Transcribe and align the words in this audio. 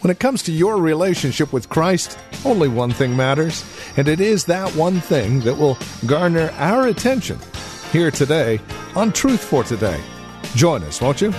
When 0.00 0.12
it 0.12 0.20
comes 0.20 0.44
to 0.44 0.52
your 0.52 0.76
relationship 0.76 1.52
with 1.52 1.68
Christ, 1.68 2.16
only 2.44 2.68
one 2.68 2.92
thing 2.92 3.16
matters, 3.16 3.64
and 3.96 4.06
it 4.06 4.20
is 4.20 4.44
that 4.44 4.72
one 4.76 5.00
thing 5.00 5.40
that 5.40 5.58
will 5.58 5.76
garner 6.06 6.50
our 6.56 6.86
attention 6.86 7.36
here 7.90 8.12
today 8.12 8.60
on 8.94 9.10
Truth 9.10 9.42
for 9.42 9.64
Today. 9.64 10.00
Join 10.54 10.84
us, 10.84 11.00
won't 11.00 11.20
you? 11.20 11.32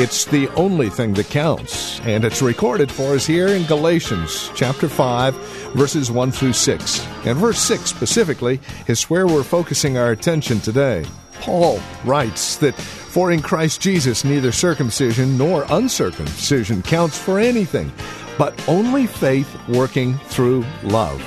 It's 0.00 0.26
the 0.26 0.46
only 0.50 0.90
thing 0.90 1.14
that 1.14 1.28
counts, 1.28 1.98
and 2.02 2.24
it's 2.24 2.40
recorded 2.40 2.88
for 2.88 3.16
us 3.16 3.26
here 3.26 3.48
in 3.48 3.66
Galatians 3.66 4.48
chapter 4.54 4.88
5, 4.88 5.34
verses 5.74 6.08
1 6.08 6.30
through 6.30 6.52
6. 6.52 7.06
And 7.26 7.36
verse 7.36 7.58
6 7.58 7.86
specifically 7.86 8.60
is 8.86 9.10
where 9.10 9.26
we're 9.26 9.42
focusing 9.42 9.98
our 9.98 10.12
attention 10.12 10.60
today. 10.60 11.04
Paul 11.40 11.80
writes 12.04 12.58
that 12.58 12.76
for 12.76 13.32
in 13.32 13.42
Christ 13.42 13.80
Jesus 13.80 14.24
neither 14.24 14.52
circumcision 14.52 15.36
nor 15.36 15.66
uncircumcision 15.68 16.82
counts 16.82 17.18
for 17.18 17.40
anything, 17.40 17.90
but 18.38 18.54
only 18.68 19.04
faith 19.04 19.52
working 19.66 20.16
through 20.28 20.64
love. 20.84 21.20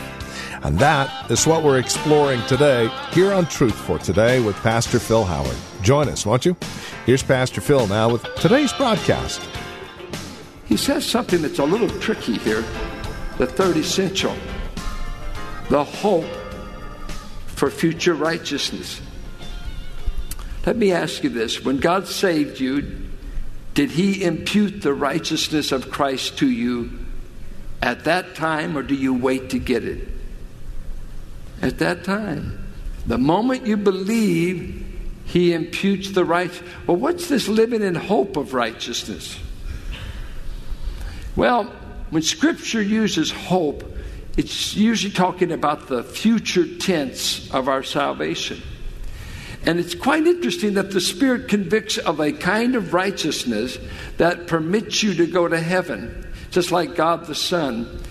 And 0.64 0.80
that 0.80 1.30
is 1.30 1.46
what 1.46 1.62
we're 1.62 1.80
exploring 1.80 2.42
today 2.46 2.88
here 3.12 3.34
on 3.34 3.48
Truth 3.48 3.76
for 3.76 4.00
Today 4.00 4.40
with 4.40 4.56
Pastor 4.64 4.98
Phil 4.98 5.26
Howard. 5.26 5.58
Join 5.82 6.10
us, 6.10 6.26
won't 6.26 6.46
you? 6.46 6.56
Here's 7.06 7.24
Pastor 7.24 7.62
Phil 7.62 7.88
now 7.88 8.10
with 8.10 8.24
today's 8.36 8.72
broadcast. 8.74 9.42
He 10.66 10.78
says 10.78 11.06
something 11.06 11.42
that's 11.42 11.60
a 11.60 11.66
little 11.66 11.90
tricky 12.00 12.38
here 12.38 12.64
the 13.38 13.48
third 13.48 13.76
essential 13.78 14.36
the 15.70 15.84
hope 15.84 16.26
for 17.46 17.70
future 17.70 18.14
righteousness. 18.14 19.02
Let 20.66 20.76
me 20.76 20.92
ask 20.92 21.24
you 21.24 21.30
this 21.30 21.64
when 21.64 21.78
God 21.78 22.08
saved 22.08 22.60
you, 22.60 23.08
did 23.74 23.92
He 23.92 24.24
impute 24.24 24.82
the 24.82 24.94
righteousness 24.94 25.72
of 25.72 25.90
Christ 25.90 26.38
to 26.40 26.50
you 26.50 27.00
at 27.82 28.04
that 28.04 28.36
time, 28.36 28.78
or 28.78 28.84
do 28.84 28.94
you 28.94 29.14
wait 29.14 29.50
to 29.52 29.60
get 29.60 29.86
it? 29.86 30.10
At 31.62 31.80
that 31.80 32.04
time. 32.04 32.68
The 33.08 33.18
moment 33.18 33.66
you 33.66 33.78
believe, 33.78 34.91
He 35.26 35.54
imputes 35.54 36.12
the 36.12 36.26
right. 36.26 36.52
Well, 36.88 36.98
what's 36.98 37.30
this 37.30 37.48
living 37.48 37.82
in 37.82 37.96
hope 37.96 38.38
of 38.38 38.54
righteousness? 38.54 39.40
Well, 41.36 41.66
when 42.10 42.22
Scripture 42.24 42.82
uses 42.82 43.32
hope, 43.32 43.84
it's 44.38 44.76
usually 44.76 45.14
talking 45.14 45.52
about 45.52 45.88
the 45.88 46.04
future 46.04 46.66
tense 46.78 47.50
of 47.54 47.68
our 47.68 47.84
salvation. 47.84 48.62
And 49.66 49.80
it's 49.80 49.94
quite 49.94 50.26
interesting 50.26 50.74
that 50.74 50.92
the 50.92 51.02
Spirit 51.02 51.48
convicts 51.48 51.98
of 51.98 52.20
a 52.20 52.32
kind 52.32 52.76
of 52.76 52.94
righteousness 52.94 53.78
that 54.18 54.48
permits 54.48 55.04
you 55.04 55.14
to 55.16 55.28
go 55.28 55.48
to 55.48 55.60
heaven, 55.60 56.28
just 56.50 56.72
like 56.72 56.96
God 56.96 57.28
the 57.28 57.36
Son. 57.36 58.02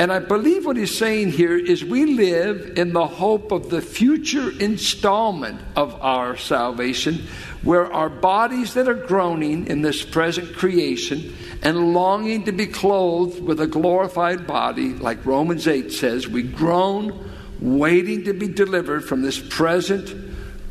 And 0.00 0.10
I 0.10 0.18
believe 0.18 0.64
what 0.64 0.78
he's 0.78 0.96
saying 0.96 1.32
here 1.32 1.58
is 1.58 1.84
we 1.84 2.06
live 2.06 2.78
in 2.78 2.94
the 2.94 3.06
hope 3.06 3.52
of 3.52 3.68
the 3.68 3.82
future 3.82 4.50
installment 4.58 5.60
of 5.76 5.94
our 6.00 6.38
salvation, 6.38 7.26
where 7.62 7.92
our 7.92 8.08
bodies 8.08 8.72
that 8.72 8.88
are 8.88 8.94
groaning 8.94 9.66
in 9.66 9.82
this 9.82 10.02
present 10.02 10.56
creation 10.56 11.36
and 11.60 11.92
longing 11.92 12.44
to 12.44 12.52
be 12.52 12.66
clothed 12.66 13.42
with 13.42 13.60
a 13.60 13.66
glorified 13.66 14.46
body, 14.46 14.94
like 14.94 15.26
Romans 15.26 15.68
8 15.68 15.92
says, 15.92 16.26
we 16.26 16.44
groan, 16.44 17.30
waiting 17.60 18.24
to 18.24 18.32
be 18.32 18.48
delivered 18.48 19.04
from 19.04 19.20
this 19.20 19.38
present 19.38 20.14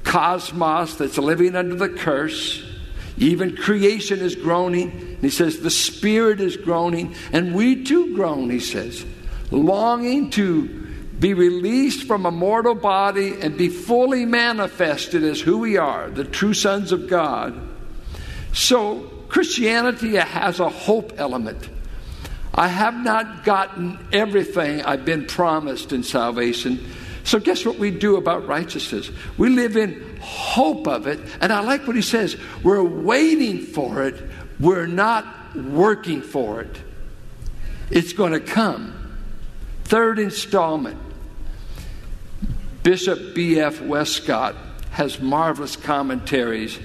cosmos 0.03 0.95
that's 0.95 1.19
living 1.19 1.55
under 1.55 1.75
the 1.75 1.89
curse. 1.89 2.65
Even 3.19 3.55
creation 3.55 4.21
is 4.21 4.33
groaning. 4.33 4.89
And 4.89 5.21
he 5.21 5.29
says, 5.29 5.59
the 5.59 5.69
Spirit 5.69 6.39
is 6.39 6.57
groaning, 6.57 7.13
and 7.31 7.53
we 7.53 7.83
too 7.83 8.15
groan, 8.15 8.49
he 8.49 8.59
says, 8.59 9.05
longing 9.51 10.29
to 10.31 10.87
be 11.19 11.33
released 11.33 12.07
from 12.07 12.25
a 12.25 12.31
mortal 12.31 12.75
body 12.75 13.35
and 13.41 13.57
be 13.57 13.69
fully 13.69 14.25
manifested 14.25 15.23
as 15.23 15.41
who 15.41 15.59
we 15.59 15.77
are, 15.77 16.09
the 16.09 16.23
true 16.23 16.53
sons 16.53 16.91
of 16.91 17.07
God. 17.07 17.59
So, 18.53 19.11
Christianity 19.27 20.15
has 20.15 20.59
a 20.59 20.69
hope 20.69 21.13
element. 21.17 21.69
I 22.53 22.67
have 22.67 22.95
not 22.95 23.43
gotten 23.43 23.99
everything 24.11 24.81
I've 24.81 25.05
been 25.05 25.25
promised 25.25 25.93
in 25.93 26.03
salvation. 26.03 26.85
So, 27.23 27.39
guess 27.39 27.65
what 27.65 27.77
we 27.77 27.91
do 27.91 28.15
about 28.15 28.47
righteousness? 28.47 29.11
We 29.37 29.49
live 29.49 29.77
in 29.77 30.17
hope 30.19 30.87
of 30.87 31.05
it. 31.05 31.19
And 31.41 31.53
I 31.53 31.59
like 31.59 31.85
what 31.85 31.95
he 31.95 32.01
says 32.01 32.37
we're 32.63 32.83
waiting 32.83 33.59
for 33.59 34.03
it, 34.03 34.15
we're 34.59 34.87
not 34.87 35.55
working 35.55 36.21
for 36.21 36.61
it. 36.61 36.75
It's 37.91 38.13
going 38.13 38.33
to 38.33 38.39
come. 38.39 38.98
Third 39.89 40.19
installment. 40.19 40.99
Bishop 42.83 43.33
B.F. 43.33 43.81
Westcott 43.81 44.55
has 44.91 45.19
marvelous 45.19 45.75
commentaries 45.75 46.77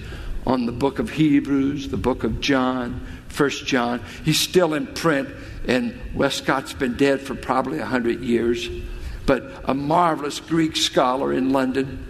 on 0.47 0.65
the 0.65 0.73
book 0.73 0.99
of 0.99 1.11
Hebrews, 1.11 1.91
the 1.91 1.99
book 1.99 2.25
of 2.25 2.41
John, 2.41 3.07
First 3.29 3.67
John. 3.67 4.01
He's 4.25 4.41
still 4.41 4.73
in 4.73 4.87
print, 4.87 5.29
and 5.69 6.01
Westcott's 6.15 6.73
been 6.73 6.97
dead 6.97 7.21
for 7.21 7.35
probably 7.35 7.79
a 7.79 7.85
hundred 7.85 8.23
years, 8.23 8.71
but 9.27 9.53
a 9.65 9.75
marvelous 9.75 10.41
Greek 10.41 10.75
scholar 10.75 11.31
in 11.31 11.51
London. 11.51 12.07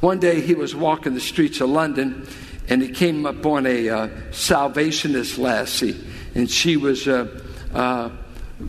One 0.00 0.18
day 0.18 0.40
he 0.40 0.54
was 0.54 0.74
walking 0.74 1.14
the 1.14 1.20
streets 1.20 1.60
of 1.60 1.70
London, 1.70 2.26
and 2.68 2.82
he 2.82 2.88
came 2.88 3.24
upon 3.24 3.66
a 3.66 3.88
uh, 3.88 4.08
Salvationist 4.32 5.38
lassie, 5.38 6.04
and 6.34 6.50
she 6.50 6.76
was. 6.76 7.06
Uh, 7.06 7.40
uh, 7.72 8.10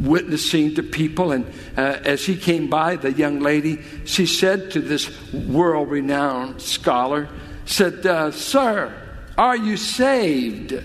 witnessing 0.01 0.75
to 0.75 0.83
people. 0.83 1.31
And 1.31 1.45
uh, 1.77 1.99
as 2.03 2.25
he 2.25 2.35
came 2.35 2.69
by, 2.69 2.95
the 2.95 3.11
young 3.11 3.39
lady, 3.39 3.79
she 4.05 4.25
said 4.25 4.71
to 4.71 4.79
this 4.79 5.11
world 5.33 5.89
renowned 5.89 6.61
scholar, 6.61 7.29
said, 7.65 8.05
uh, 8.05 8.31
Sir, 8.31 8.93
are 9.37 9.57
you 9.57 9.77
saved? 9.77 10.81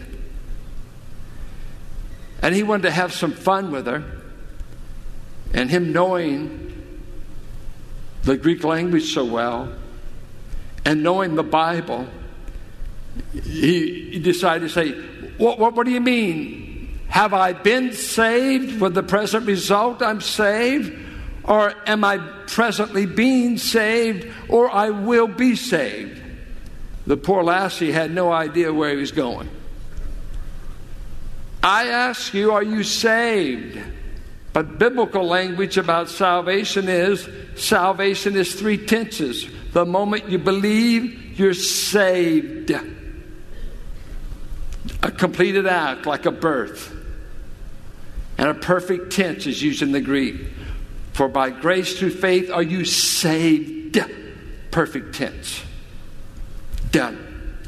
And 2.42 2.54
he 2.54 2.62
wanted 2.62 2.82
to 2.84 2.90
have 2.90 3.12
some 3.12 3.32
fun 3.32 3.70
with 3.70 3.86
her. 3.86 4.04
And 5.52 5.70
him 5.70 5.92
knowing 5.92 6.64
the 8.22 8.36
Greek 8.36 8.62
language 8.64 9.12
so 9.12 9.24
well 9.24 9.72
and 10.84 11.02
knowing 11.02 11.34
the 11.34 11.42
Bible, 11.42 12.06
he, 13.32 14.18
decided 14.18 14.68
to 14.68 14.72
say, 14.72 14.92
what, 15.36 15.58
what, 15.58 15.74
what 15.74 15.84
do 15.84 15.92
you 15.92 16.00
mean? 16.00 16.67
Have 17.08 17.34
I 17.34 17.52
been 17.52 17.92
saved 17.92 18.80
with 18.80 18.94
the 18.94 19.02
present 19.02 19.46
result 19.46 20.02
I'm 20.02 20.20
saved? 20.20 20.92
Or 21.44 21.72
am 21.86 22.04
I 22.04 22.18
presently 22.46 23.06
being 23.06 23.56
saved? 23.56 24.30
Or 24.48 24.70
I 24.70 24.90
will 24.90 25.28
be 25.28 25.56
saved? 25.56 26.22
The 27.06 27.16
poor 27.16 27.42
lassie 27.42 27.90
had 27.90 28.10
no 28.10 28.30
idea 28.30 28.72
where 28.72 28.90
he 28.90 28.96
was 28.96 29.12
going. 29.12 29.48
I 31.62 31.88
ask 31.88 32.34
you, 32.34 32.52
are 32.52 32.62
you 32.62 32.84
saved? 32.84 33.78
But 34.52 34.78
biblical 34.78 35.24
language 35.24 35.78
about 35.78 36.08
salvation 36.10 36.88
is 36.88 37.28
salvation 37.56 38.36
is 38.36 38.54
three 38.54 38.76
tenses. 38.76 39.48
The 39.72 39.86
moment 39.86 40.28
you 40.28 40.38
believe, 40.38 41.38
you're 41.38 41.54
saved. 41.54 42.70
A 45.02 45.10
completed 45.10 45.66
act, 45.66 46.06
like 46.06 46.26
a 46.26 46.30
birth. 46.30 46.94
And 48.38 48.48
a 48.48 48.54
perfect 48.54 49.12
tense 49.12 49.46
is 49.46 49.62
used 49.62 49.82
in 49.82 49.92
the 49.92 50.00
Greek. 50.00 50.36
For 51.12 51.28
by 51.28 51.50
grace 51.50 51.98
through 51.98 52.10
faith 52.10 52.50
are 52.50 52.62
you 52.62 52.84
saved. 52.84 53.98
Perfect 54.70 55.14
tense. 55.16 55.62
Done. 56.92 57.58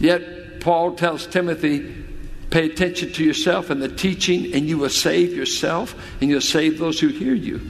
Yet 0.00 0.60
Paul 0.60 0.94
tells 0.94 1.26
Timothy, 1.26 2.04
Pay 2.50 2.66
attention 2.66 3.12
to 3.12 3.24
yourself 3.24 3.70
and 3.70 3.82
the 3.82 3.88
teaching, 3.88 4.54
and 4.54 4.68
you 4.68 4.78
will 4.78 4.88
save 4.88 5.34
yourself 5.34 5.94
and 6.20 6.30
you'll 6.30 6.40
save 6.40 6.78
those 6.78 7.00
who 7.00 7.08
hear 7.08 7.34
you. 7.34 7.60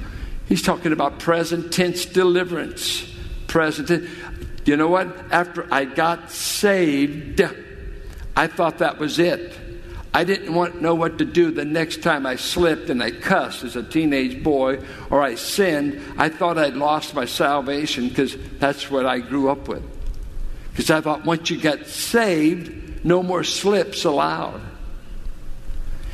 He's 0.46 0.62
talking 0.62 0.92
about 0.92 1.18
present 1.18 1.72
tense 1.72 2.04
deliverance. 2.04 3.04
Present 3.48 3.88
tense. 3.88 4.08
You 4.64 4.76
know 4.76 4.88
what? 4.88 5.08
After 5.32 5.66
I 5.72 5.86
got 5.86 6.30
saved, 6.30 7.40
I 8.36 8.46
thought 8.46 8.78
that 8.78 8.98
was 8.98 9.18
it. 9.18 9.58
I 10.16 10.24
didn't 10.24 10.54
want 10.54 10.80
know 10.80 10.94
what 10.94 11.18
to 11.18 11.26
do 11.26 11.50
the 11.50 11.66
next 11.66 12.02
time 12.02 12.24
I 12.24 12.36
slipped 12.36 12.88
and 12.88 13.02
I 13.02 13.10
cussed 13.10 13.64
as 13.64 13.76
a 13.76 13.82
teenage 13.82 14.42
boy 14.42 14.80
or 15.10 15.20
I 15.20 15.34
sinned. 15.34 16.00
I 16.16 16.30
thought 16.30 16.56
I'd 16.56 16.72
lost 16.72 17.14
my 17.14 17.26
salvation 17.26 18.08
because 18.08 18.34
that's 18.58 18.90
what 18.90 19.04
I 19.04 19.18
grew 19.18 19.50
up 19.50 19.68
with. 19.68 19.82
Because 20.70 20.90
I 20.90 21.02
thought 21.02 21.26
once 21.26 21.50
you 21.50 21.58
get 21.58 21.86
saved, 21.86 23.04
no 23.04 23.22
more 23.22 23.44
slips 23.44 24.06
allowed. 24.06 24.62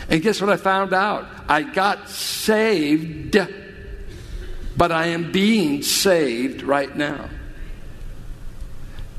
And 0.08 0.20
guess 0.20 0.40
what 0.40 0.50
I 0.50 0.56
found 0.56 0.93
out? 0.93 1.28
I 1.49 1.62
got 1.62 2.08
saved, 2.08 3.38
but 4.76 4.90
I 4.90 5.06
am 5.06 5.31
being 5.31 5.82
saved 5.82 6.64
right 6.64 6.96
now. 6.96 7.28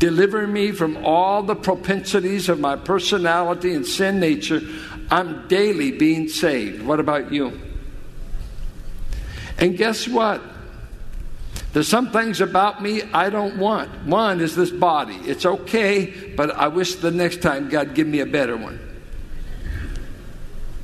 Deliver 0.04 0.46
me 0.46 0.74
from 0.74 1.06
all 1.06 1.44
the 1.44 1.56
propensities 1.56 2.50
of 2.50 2.60
my 2.60 2.76
personality 2.76 3.74
and 3.74 3.86
sin 3.86 4.20
nature. 4.20 4.60
I'm 5.10 5.48
daily 5.48 5.94
being 5.94 6.28
saved. 6.28 6.86
What 6.86 7.00
about 7.00 7.32
you? 7.32 7.58
And 9.58 9.78
guess 9.78 10.06
what? 10.06 10.42
There's 11.72 11.88
some 11.88 12.12
things 12.12 12.42
about 12.42 12.84
me 12.84 13.02
I 13.14 13.30
don't 13.30 13.58
want. 13.58 14.06
One 14.06 14.42
is 14.42 14.58
this 14.58 14.72
body. 14.72 15.16
It's 15.24 15.46
okay, 15.46 16.34
but 16.36 16.52
I 16.52 16.68
wish 16.68 16.96
the 16.96 17.10
next 17.10 17.42
time 17.42 17.70
God 17.70 17.96
give 17.96 18.06
me 18.06 18.20
a 18.20 18.26
better 18.26 18.58
one. 18.58 18.82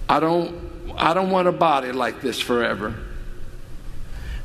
I 0.07 0.21
don't 0.21 0.95
I 0.95 1.13
don't 1.13 1.29
want 1.29 1.49
a 1.49 1.51
body 1.51 1.91
like 1.91 2.21
this 2.21 2.39
forever. 2.39 2.95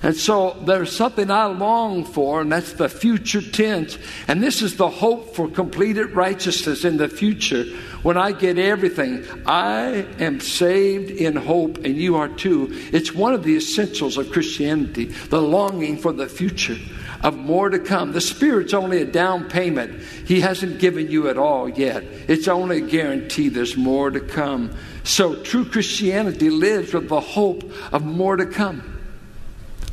And 0.04 0.14
so 0.14 0.54
there's 0.66 0.94
something 0.94 1.30
I 1.30 1.46
long 1.46 2.04
for, 2.04 2.42
and 2.42 2.52
that's 2.52 2.74
the 2.74 2.90
future 2.90 3.40
tense. 3.40 3.96
And 4.28 4.42
this 4.42 4.60
is 4.60 4.76
the 4.76 4.90
hope 4.90 5.34
for 5.34 5.48
completed 5.48 6.10
righteousness 6.10 6.84
in 6.84 6.98
the 6.98 7.08
future 7.08 7.64
when 8.02 8.18
I 8.18 8.32
get 8.32 8.58
everything. 8.58 9.24
I 9.46 10.06
am 10.18 10.40
saved 10.40 11.10
in 11.10 11.36
hope, 11.36 11.78
and 11.78 11.96
you 11.96 12.16
are 12.16 12.28
too. 12.28 12.68
It's 12.92 13.14
one 13.14 13.32
of 13.32 13.44
the 13.44 13.56
essentials 13.56 14.18
of 14.18 14.30
Christianity 14.30 15.06
the 15.06 15.40
longing 15.40 15.96
for 15.96 16.12
the 16.12 16.28
future, 16.28 16.76
of 17.22 17.38
more 17.38 17.70
to 17.70 17.78
come. 17.78 18.12
The 18.12 18.20
Spirit's 18.20 18.74
only 18.74 19.00
a 19.00 19.06
down 19.06 19.48
payment, 19.48 20.02
He 20.26 20.42
hasn't 20.42 20.80
given 20.80 21.10
you 21.10 21.28
it 21.30 21.38
all 21.38 21.66
yet. 21.66 22.04
It's 22.28 22.46
only 22.46 22.82
a 22.82 22.86
guarantee 22.86 23.48
there's 23.48 23.78
more 23.78 24.10
to 24.10 24.20
come. 24.20 24.76
So 25.02 25.42
true 25.42 25.64
Christianity 25.64 26.50
lives 26.50 26.92
with 26.92 27.08
the 27.08 27.20
hope 27.20 27.64
of 27.90 28.04
more 28.04 28.36
to 28.36 28.44
come 28.44 28.94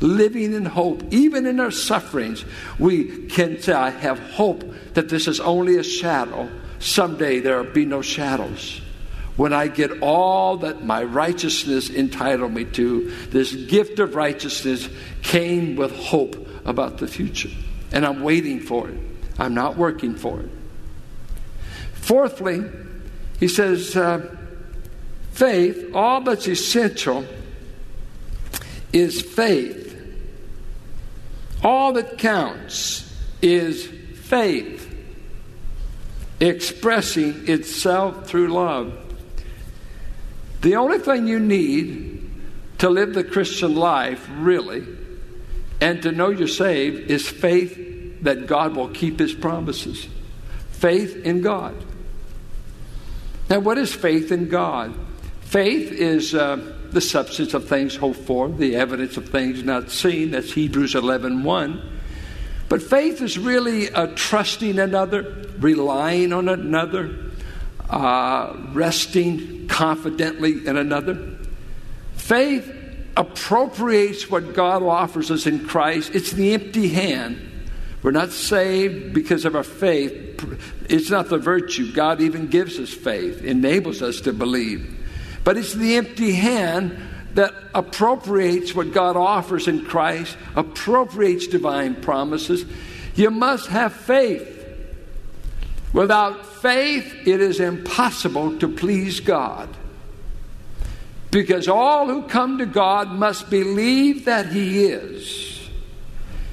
living 0.02 0.52
in 0.52 0.64
hope, 0.64 1.02
even 1.10 1.46
in 1.46 1.60
our 1.60 1.70
sufferings, 1.70 2.44
we 2.78 3.26
can 3.28 3.60
say, 3.60 3.72
I 3.72 3.90
have 3.90 4.18
hope 4.18 4.64
that 4.94 5.08
this 5.08 5.28
is 5.28 5.40
only 5.40 5.78
a 5.78 5.82
shadow. 5.84 6.50
Someday 6.80 7.40
there 7.40 7.62
will 7.62 7.72
be 7.72 7.84
no 7.84 8.02
shadows. 8.02 8.80
When 9.36 9.52
I 9.52 9.68
get 9.68 10.02
all 10.02 10.58
that 10.58 10.84
my 10.84 11.04
righteousness 11.04 11.88
entitled 11.88 12.52
me 12.52 12.64
to, 12.66 13.10
this 13.30 13.54
gift 13.54 13.98
of 13.98 14.14
righteousness 14.14 14.88
came 15.22 15.76
with 15.76 15.94
hope 15.96 16.36
about 16.66 16.98
the 16.98 17.06
future. 17.06 17.48
And 17.92 18.04
I'm 18.04 18.22
waiting 18.22 18.60
for 18.60 18.88
it. 18.88 18.98
I'm 19.38 19.54
not 19.54 19.76
working 19.76 20.16
for 20.16 20.40
it. 20.40 20.50
Fourthly, 21.94 22.62
he 23.38 23.48
says, 23.48 23.96
uh, 23.96 24.36
faith, 25.30 25.94
all 25.94 26.20
that's 26.20 26.46
essential 26.46 27.24
is 28.92 29.22
faith. 29.22 29.81
All 31.62 31.92
that 31.92 32.18
counts 32.18 33.08
is 33.40 33.86
faith 33.86 34.88
expressing 36.40 37.48
itself 37.48 38.26
through 38.26 38.48
love. 38.48 38.92
The 40.62 40.76
only 40.76 40.98
thing 40.98 41.28
you 41.28 41.38
need 41.38 42.30
to 42.78 42.90
live 42.90 43.14
the 43.14 43.22
Christian 43.22 43.76
life, 43.76 44.28
really, 44.38 44.84
and 45.80 46.02
to 46.02 46.10
know 46.10 46.30
you're 46.30 46.48
saved, 46.48 47.10
is 47.10 47.28
faith 47.28 48.22
that 48.22 48.46
God 48.46 48.74
will 48.74 48.88
keep 48.88 49.20
His 49.20 49.34
promises. 49.34 50.08
Faith 50.72 51.24
in 51.24 51.42
God. 51.42 51.74
Now, 53.48 53.60
what 53.60 53.78
is 53.78 53.92
faith 53.92 54.32
in 54.32 54.48
God? 54.48 54.94
Faith 55.52 55.92
is. 55.92 56.34
Uh, 56.34 56.72
the 56.92 57.00
substance 57.00 57.54
of 57.54 57.66
things 57.68 57.96
hoped 57.96 58.20
for, 58.20 58.48
the 58.48 58.76
evidence 58.76 59.16
of 59.16 59.28
things 59.28 59.62
not 59.64 59.90
seen. 59.90 60.30
That's 60.30 60.52
Hebrews 60.52 60.94
11 60.94 61.42
1. 61.42 61.82
But 62.68 62.82
faith 62.82 63.20
is 63.20 63.38
really 63.38 63.88
a 63.88 64.08
trusting 64.08 64.78
another, 64.78 65.46
relying 65.58 66.32
on 66.32 66.48
another, 66.48 67.16
uh, 67.90 68.56
resting 68.72 69.68
confidently 69.68 70.66
in 70.66 70.76
another. 70.76 71.36
Faith 72.14 72.70
appropriates 73.16 74.30
what 74.30 74.54
God 74.54 74.82
offers 74.82 75.30
us 75.30 75.46
in 75.46 75.66
Christ. 75.66 76.14
It's 76.14 76.32
the 76.32 76.54
empty 76.54 76.88
hand. 76.88 77.48
We're 78.02 78.10
not 78.10 78.30
saved 78.30 79.12
because 79.12 79.44
of 79.44 79.54
our 79.54 79.62
faith. 79.62 80.12
It's 80.88 81.10
not 81.10 81.28
the 81.28 81.38
virtue. 81.38 81.92
God 81.92 82.20
even 82.20 82.48
gives 82.48 82.78
us 82.78 82.92
faith, 82.92 83.44
enables 83.44 84.02
us 84.02 84.20
to 84.22 84.32
believe. 84.32 84.98
But 85.44 85.56
it's 85.56 85.74
the 85.74 85.96
empty 85.96 86.32
hand 86.32 86.96
that 87.34 87.54
appropriates 87.74 88.74
what 88.74 88.92
God 88.92 89.16
offers 89.16 89.66
in 89.66 89.84
Christ, 89.84 90.36
appropriates 90.54 91.46
divine 91.46 91.96
promises. 91.96 92.64
You 93.14 93.30
must 93.30 93.68
have 93.68 93.92
faith. 93.92 94.48
Without 95.92 96.46
faith, 96.46 97.26
it 97.26 97.40
is 97.40 97.60
impossible 97.60 98.58
to 98.58 98.68
please 98.68 99.20
God. 99.20 99.68
Because 101.30 101.68
all 101.68 102.08
who 102.08 102.22
come 102.24 102.58
to 102.58 102.66
God 102.66 103.10
must 103.10 103.50
believe 103.50 104.26
that 104.26 104.52
He 104.52 104.84
is, 104.84 105.70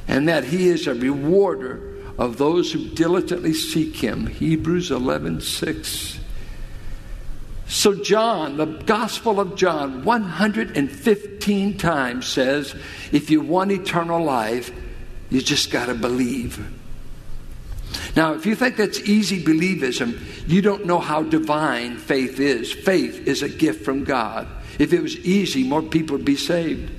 and 0.08 0.28
that 0.28 0.46
He 0.46 0.70
is 0.70 0.88
a 0.88 0.94
rewarder 0.94 1.96
of 2.18 2.38
those 2.38 2.72
who 2.72 2.88
diligently 2.90 3.54
seek 3.54 3.98
Him. 3.98 4.28
Hebrews 4.28 4.92
11 4.92 5.42
6. 5.42 6.20
So, 7.70 7.94
John, 7.94 8.58
the 8.58 8.66
Gospel 8.66 9.40
of 9.40 9.56
John, 9.56 10.04
115 10.04 11.78
times 11.78 12.28
says, 12.28 12.76
if 13.12 13.30
you 13.30 13.42
want 13.42 13.72
eternal 13.72 14.24
life, 14.24 14.72
you 15.30 15.40
just 15.40 15.70
got 15.70 15.86
to 15.86 15.94
believe. 15.94 16.68
Now, 18.16 18.34
if 18.34 18.48
you 18.48 18.56
think 18.56 18.76
that's 18.76 19.00
easy 19.02 19.44
believism, 19.44 20.20
you 20.48 20.64
don't 20.64 20.88
know 20.88 20.98
how 20.98 21.22
divine 21.22 21.98
faith 21.98 22.40
is. 22.40 22.74
Faith 22.74 23.28
is 23.28 23.44
a 23.44 23.50
gift 23.50 23.86
from 23.86 24.04
God. 24.04 24.48
If 24.80 24.92
it 24.92 25.04
was 25.04 25.16
easy, 25.18 25.64
more 25.64 25.84
people 25.84 26.18
would 26.18 26.26
be 26.26 26.38
saved. 26.38 26.92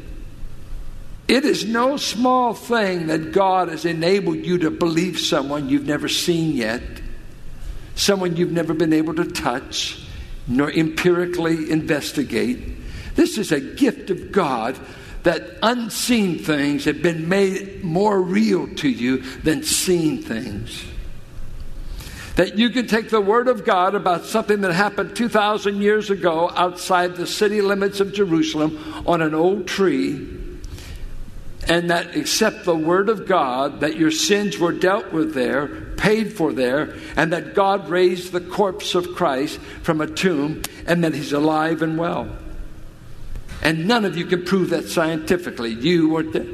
It 1.26 1.44
is 1.44 1.64
no 1.64 1.96
small 1.96 2.54
thing 2.54 3.08
that 3.08 3.32
God 3.32 3.70
has 3.70 3.84
enabled 3.84 4.46
you 4.46 4.58
to 4.58 4.70
believe 4.70 5.18
someone 5.18 5.68
you've 5.68 5.86
never 5.86 6.08
seen 6.08 6.52
yet, 6.52 6.82
someone 7.96 8.36
you've 8.36 8.52
never 8.52 8.72
been 8.72 8.92
able 8.92 9.14
to 9.14 9.24
touch 9.24 10.06
nor 10.50 10.70
empirically 10.70 11.70
investigate. 11.70 12.58
This 13.14 13.38
is 13.38 13.52
a 13.52 13.60
gift 13.60 14.10
of 14.10 14.32
God 14.32 14.78
that 15.22 15.58
unseen 15.62 16.38
things 16.38 16.84
have 16.86 17.02
been 17.02 17.28
made 17.28 17.84
more 17.84 18.20
real 18.20 18.66
to 18.76 18.88
you 18.88 19.18
than 19.42 19.62
seen 19.62 20.22
things. 20.22 20.84
That 22.36 22.58
you 22.58 22.70
can 22.70 22.86
take 22.86 23.10
the 23.10 23.20
Word 23.20 23.48
of 23.48 23.64
God 23.64 23.94
about 23.94 24.24
something 24.24 24.62
that 24.62 24.72
happened 24.72 25.14
2,000 25.14 25.82
years 25.82 26.10
ago 26.10 26.50
outside 26.54 27.14
the 27.14 27.26
city 27.26 27.60
limits 27.60 28.00
of 28.00 28.14
Jerusalem 28.14 29.04
on 29.06 29.20
an 29.22 29.34
old 29.34 29.68
tree, 29.68 30.26
and 31.68 31.90
that 31.90 32.16
accept 32.16 32.64
the 32.64 32.74
Word 32.74 33.08
of 33.08 33.28
God, 33.28 33.80
that 33.80 33.96
your 33.96 34.10
sins 34.10 34.58
were 34.58 34.72
dealt 34.72 35.12
with 35.12 35.34
there, 35.34 35.89
paid 36.00 36.32
for 36.32 36.52
there, 36.52 36.96
and 37.14 37.32
that 37.32 37.54
God 37.54 37.88
raised 37.88 38.32
the 38.32 38.40
corpse 38.40 38.94
of 38.94 39.14
Christ 39.14 39.60
from 39.82 40.00
a 40.00 40.06
tomb, 40.06 40.62
and 40.86 41.04
that 41.04 41.14
he's 41.14 41.32
alive 41.32 41.82
and 41.82 41.98
well. 41.98 42.28
And 43.62 43.86
none 43.86 44.06
of 44.06 44.16
you 44.16 44.24
can 44.24 44.44
prove 44.44 44.70
that 44.70 44.88
scientifically. 44.88 45.70
You 45.70 46.08
weren't 46.08 46.32
there. 46.32 46.46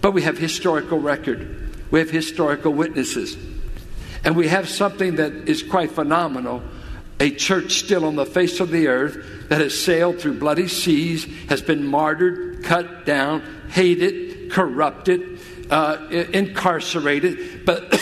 But 0.00 0.12
we 0.12 0.22
have 0.22 0.38
historical 0.38 0.98
record. 0.98 1.74
We 1.90 2.00
have 2.00 2.10
historical 2.10 2.72
witnesses. 2.72 3.36
And 4.24 4.34
we 4.34 4.48
have 4.48 4.68
something 4.68 5.16
that 5.16 5.32
is 5.48 5.62
quite 5.62 5.92
phenomenal 5.92 6.62
a 7.18 7.30
church 7.30 7.78
still 7.78 8.04
on 8.04 8.16
the 8.16 8.26
face 8.26 8.60
of 8.60 8.70
the 8.70 8.88
earth 8.88 9.48
that 9.48 9.60
has 9.60 9.78
sailed 9.78 10.20
through 10.20 10.38
bloody 10.38 10.68
seas, 10.68 11.24
has 11.48 11.62
been 11.62 11.86
martyred, 11.86 12.62
cut 12.62 13.06
down, 13.06 13.42
hated, 13.70 14.50
corrupted, 14.50 15.38
uh, 15.70 16.06
incarcerated, 16.10 17.64
but 17.64 17.94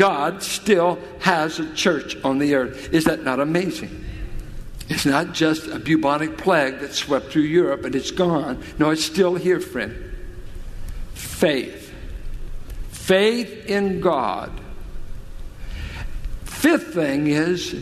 God 0.00 0.42
still 0.42 0.98
has 1.18 1.58
a 1.58 1.74
church 1.74 2.16
on 2.24 2.38
the 2.38 2.54
earth. 2.54 2.94
Is 2.94 3.04
that 3.04 3.22
not 3.22 3.38
amazing? 3.38 4.06
It's 4.88 5.04
not 5.04 5.34
just 5.34 5.66
a 5.66 5.78
bubonic 5.78 6.38
plague 6.38 6.78
that 6.78 6.94
swept 6.94 7.26
through 7.26 7.42
Europe 7.42 7.84
and 7.84 7.94
it's 7.94 8.10
gone. 8.10 8.64
No, 8.78 8.88
it's 8.88 9.04
still 9.04 9.34
here, 9.34 9.60
friend. 9.60 10.16
Faith. 11.12 11.92
Faith 12.88 13.66
in 13.66 14.00
God. 14.00 14.58
Fifth 16.44 16.94
thing 16.94 17.26
is, 17.26 17.74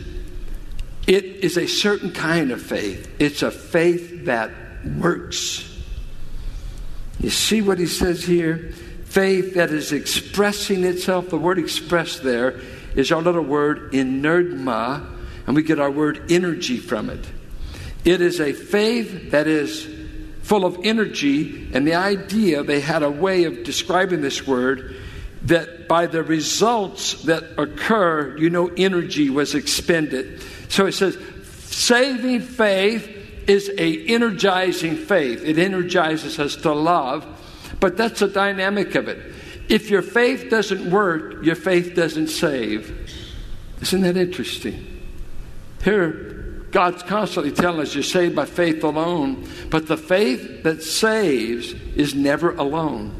it 1.07 1.23
is 1.23 1.55
a 1.55 1.67
certain 1.67 2.11
kind 2.11 2.51
of 2.51 2.61
faith. 2.61 3.15
It's 3.19 3.43
a 3.43 3.49
faith 3.49 4.25
that 4.25 4.51
works. 4.97 5.65
You 7.21 7.29
see 7.29 7.61
what 7.61 7.79
he 7.79 7.87
says 7.87 8.25
here? 8.25 8.73
Faith 9.09 9.55
that 9.55 9.71
is 9.71 9.91
expressing 9.91 10.83
itself. 10.83 11.29
The 11.29 11.37
word 11.37 11.57
express 11.59 12.19
there 12.19 12.59
is 12.95 13.11
our 13.11 13.21
little 13.21 13.43
word 13.43 13.91
energma, 13.91 15.05
and 15.47 15.55
we 15.55 15.63
get 15.63 15.79
our 15.79 15.91
word 15.91 16.31
energy 16.31 16.77
from 16.77 17.09
it. 17.09 17.25
It 18.05 18.21
is 18.21 18.39
a 18.39 18.53
faith 18.53 19.31
that 19.31 19.47
is 19.47 19.87
full 20.43 20.63
of 20.63 20.79
energy, 20.83 21.69
and 21.73 21.85
the 21.85 21.95
idea, 21.95 22.63
they 22.63 22.79
had 22.79 23.03
a 23.03 23.09
way 23.09 23.43
of 23.43 23.63
describing 23.63 24.21
this 24.21 24.47
word 24.47 24.95
that 25.43 25.87
by 25.87 26.05
the 26.05 26.23
results 26.23 27.23
that 27.23 27.59
occur, 27.59 28.37
you 28.37 28.49
know, 28.49 28.67
energy 28.77 29.29
was 29.29 29.55
expended. 29.55 30.41
So 30.69 30.85
it 30.85 30.93
says, 30.93 31.17
saving 31.65 32.41
faith 32.41 33.07
is 33.47 33.69
a 33.77 34.05
energizing 34.07 34.97
faith. 34.97 35.43
It 35.43 35.57
energizes 35.57 36.39
us 36.39 36.55
to 36.57 36.73
love, 36.73 37.25
but 37.79 37.97
that's 37.97 38.19
the 38.19 38.27
dynamic 38.27 38.95
of 38.95 39.07
it. 39.07 39.33
If 39.67 39.89
your 39.89 40.01
faith 40.01 40.49
doesn't 40.49 40.89
work, 40.89 41.43
your 41.43 41.55
faith 41.55 41.95
doesn't 41.95 42.27
save. 42.27 43.09
Isn't 43.81 44.01
that 44.01 44.17
interesting? 44.17 45.03
Here, 45.83 46.63
God's 46.71 47.03
constantly 47.03 47.51
telling 47.51 47.81
us 47.81 47.93
you're 47.93 48.03
saved 48.03 48.35
by 48.35 48.45
faith 48.45 48.83
alone, 48.83 49.47
but 49.69 49.87
the 49.87 49.97
faith 49.97 50.63
that 50.63 50.83
saves 50.83 51.73
is 51.95 52.13
never 52.13 52.55
alone. 52.55 53.15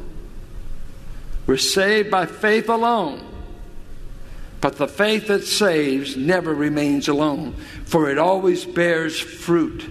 We're 1.46 1.56
saved 1.56 2.10
by 2.10 2.26
faith 2.26 2.68
alone. 2.68 3.26
But 4.60 4.76
the 4.76 4.88
faith 4.88 5.28
that 5.28 5.44
saves 5.44 6.16
never 6.16 6.54
remains 6.54 7.08
alone, 7.08 7.54
for 7.84 8.10
it 8.10 8.18
always 8.18 8.64
bears 8.64 9.18
fruit. 9.18 9.90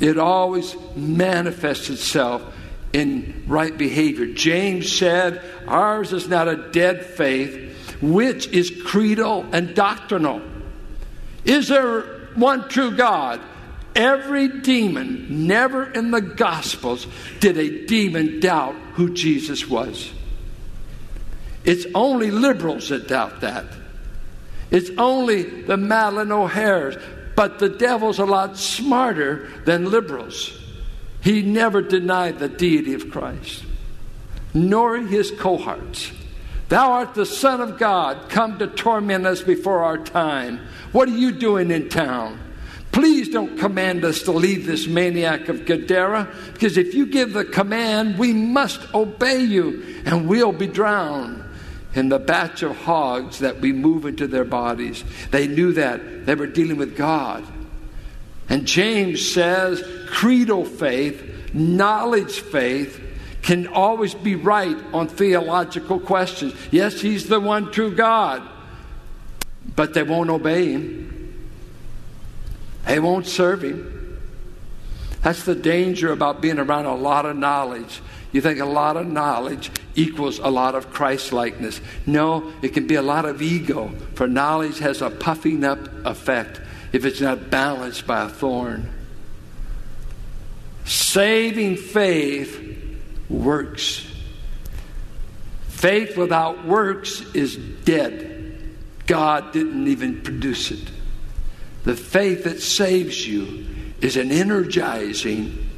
It 0.00 0.18
always 0.18 0.76
manifests 0.94 1.90
itself 1.90 2.53
in 2.94 3.44
right 3.48 3.76
behavior. 3.76 4.26
James 4.26 4.90
said, 4.90 5.42
Ours 5.66 6.12
is 6.12 6.28
not 6.28 6.48
a 6.48 6.70
dead 6.70 7.04
faith, 7.04 8.00
which 8.00 8.46
is 8.46 8.70
creedal 8.86 9.44
and 9.52 9.74
doctrinal. 9.74 10.40
Is 11.44 11.68
there 11.68 12.02
one 12.36 12.68
true 12.68 12.96
God? 12.96 13.40
Every 13.96 14.48
demon, 14.48 15.46
never 15.46 15.84
in 15.90 16.10
the 16.10 16.20
Gospels 16.20 17.06
did 17.40 17.58
a 17.58 17.84
demon 17.86 18.40
doubt 18.40 18.76
who 18.94 19.12
Jesus 19.12 19.68
was. 19.68 20.12
It's 21.64 21.86
only 21.94 22.30
liberals 22.30 22.88
that 22.90 23.08
doubt 23.08 23.40
that. 23.40 23.66
It's 24.70 24.90
only 24.98 25.42
the 25.42 25.76
Madalyn 25.76 26.30
O'Hairs. 26.30 26.96
But 27.36 27.58
the 27.58 27.68
devil's 27.68 28.20
a 28.20 28.24
lot 28.24 28.56
smarter 28.56 29.48
than 29.64 29.90
liberals. 29.90 30.63
He 31.24 31.40
never 31.40 31.80
denied 31.80 32.38
the 32.38 32.50
deity 32.50 32.92
of 32.92 33.10
Christ, 33.10 33.64
nor 34.52 34.98
his 34.98 35.30
cohorts. 35.30 36.12
Thou 36.68 36.92
art 36.92 37.14
the 37.14 37.24
Son 37.24 37.62
of 37.62 37.78
God, 37.78 38.28
come 38.28 38.58
to 38.58 38.66
torment 38.66 39.26
us 39.26 39.40
before 39.40 39.84
our 39.84 39.96
time. 39.96 40.60
What 40.92 41.08
are 41.08 41.16
you 41.16 41.32
doing 41.32 41.70
in 41.70 41.88
town? 41.88 42.38
Please 42.92 43.30
don't 43.30 43.58
command 43.58 44.04
us 44.04 44.22
to 44.24 44.32
leave 44.32 44.66
this 44.66 44.86
maniac 44.86 45.48
of 45.48 45.64
Gadara, 45.64 46.28
because 46.52 46.76
if 46.76 46.92
you 46.92 47.06
give 47.06 47.32
the 47.32 47.46
command, 47.46 48.18
we 48.18 48.34
must 48.34 48.94
obey 48.94 49.40
you, 49.40 50.02
and 50.04 50.28
we'll 50.28 50.52
be 50.52 50.66
drowned 50.66 51.42
in 51.94 52.10
the 52.10 52.18
batch 52.18 52.62
of 52.62 52.76
hogs 52.76 53.38
that 53.38 53.60
we 53.60 53.72
move 53.72 54.04
into 54.04 54.26
their 54.26 54.44
bodies. 54.44 55.02
They 55.30 55.46
knew 55.46 55.72
that. 55.72 56.26
They 56.26 56.34
were 56.34 56.46
dealing 56.46 56.76
with 56.76 56.96
God. 56.96 57.44
And 58.48 58.66
James 58.66 59.32
says 59.32 59.82
creedal 60.08 60.64
faith, 60.64 61.54
knowledge 61.54 62.40
faith, 62.40 63.00
can 63.42 63.66
always 63.66 64.14
be 64.14 64.34
right 64.34 64.76
on 64.92 65.08
theological 65.08 66.00
questions. 66.00 66.54
Yes, 66.70 67.00
he's 67.00 67.28
the 67.28 67.40
one 67.40 67.70
true 67.70 67.94
God, 67.94 68.42
but 69.76 69.92
they 69.94 70.02
won't 70.02 70.30
obey 70.30 70.72
him. 70.72 71.50
They 72.86 73.00
won't 73.00 73.26
serve 73.26 73.64
him. 73.64 74.20
That's 75.22 75.44
the 75.44 75.54
danger 75.54 76.12
about 76.12 76.42
being 76.42 76.58
around 76.58 76.86
a 76.86 76.94
lot 76.94 77.24
of 77.26 77.36
knowledge. 77.36 78.02
You 78.32 78.40
think 78.40 78.60
a 78.60 78.66
lot 78.66 78.96
of 78.96 79.06
knowledge 79.06 79.70
equals 79.94 80.38
a 80.38 80.48
lot 80.48 80.74
of 80.74 80.90
Christ 80.90 81.32
likeness. 81.32 81.80
No, 82.04 82.52
it 82.62 82.70
can 82.70 82.86
be 82.86 82.96
a 82.96 83.02
lot 83.02 83.24
of 83.24 83.40
ego, 83.40 83.90
for 84.14 84.26
knowledge 84.26 84.80
has 84.80 85.00
a 85.02 85.10
puffing 85.10 85.64
up 85.64 85.78
effect 86.04 86.60
if 86.94 87.04
it's 87.04 87.20
not 87.20 87.50
balanced 87.50 88.06
by 88.06 88.24
a 88.24 88.28
thorn. 88.28 88.88
Saving 90.84 91.76
faith 91.76 92.56
works. 93.28 94.06
Faith 95.66 96.16
without 96.16 96.64
works 96.64 97.20
is 97.34 97.56
dead. 97.56 98.76
God 99.06 99.52
didn't 99.52 99.88
even 99.88 100.22
produce 100.22 100.70
it. 100.70 100.88
The 101.82 101.96
faith 101.96 102.44
that 102.44 102.62
saves 102.62 103.26
you 103.26 103.66
is 104.00 104.16
an 104.16 104.30
energizing, 104.30 105.68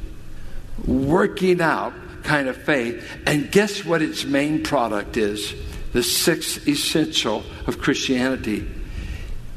working 0.85 1.61
out 1.61 1.93
kind 2.21 2.47
of 2.47 2.57
faith. 2.57 3.03
And 3.25 3.51
guess 3.51 3.83
what 3.83 4.03
its 4.03 4.23
main 4.23 4.61
product 4.61 5.17
is? 5.17 5.55
The 5.93 6.03
sixth 6.03 6.67
essential 6.67 7.43
of 7.65 7.79
Christianity. 7.79 8.67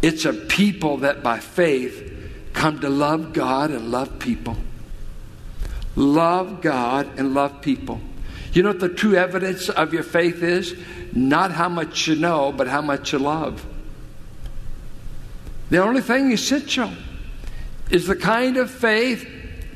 It's 0.03 0.25
a 0.25 0.33
people 0.33 0.99
that 0.99 1.23
by 1.23 1.41
faith 1.41 2.07
come 2.53 2.81
to 2.81 2.89
love 2.89 3.33
God 3.33 3.71
and 3.71 3.91
love 3.91 4.19
people. 4.19 4.57
Love 5.97 6.61
God 6.63 7.19
and 7.19 7.35
love 7.35 7.61
people. 7.61 8.01
You 8.53 8.63
know 8.63 8.71
what 8.71 8.81
the 8.81 8.89
true 8.89 9.15
evidence 9.15 9.69
of 9.69 9.93
your 9.93 10.03
faith 10.03 10.43
is? 10.43 10.75
Not 11.13 11.53
how 11.53 11.69
much 11.69 12.07
you 12.07 12.17
know, 12.17 12.53
but 12.53 12.67
how 12.67 12.81
much 12.81 13.13
you 13.13 13.19
love. 13.19 13.65
The 15.71 15.79
only 15.79 16.01
thing 16.01 16.33
essential 16.33 16.91
is 17.91 18.07
the 18.07 18.17
kind 18.17 18.57
of 18.57 18.71
faith 18.71 19.29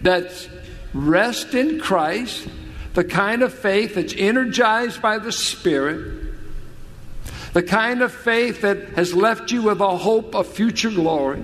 that's 0.03 0.49
rest 0.93 1.55
in 1.55 1.81
Christ, 1.81 2.49
the 2.95 3.05
kind 3.05 3.43
of 3.43 3.53
faith 3.53 3.95
that's 3.95 4.15
energized 4.17 5.03
by 5.03 5.19
the 5.19 5.33
Spirit, 5.33 6.24
the 7.55 7.63
kind 7.63 8.03
of 8.03 8.13
faith 8.13 8.63
that 8.63 8.91
has 8.91 9.15
left 9.15 9.53
you 9.53 9.63
with 9.63 9.81
a 9.81 9.97
hope 9.97 10.35
of 10.35 10.49
future 10.49 10.91
glory. 10.91 11.43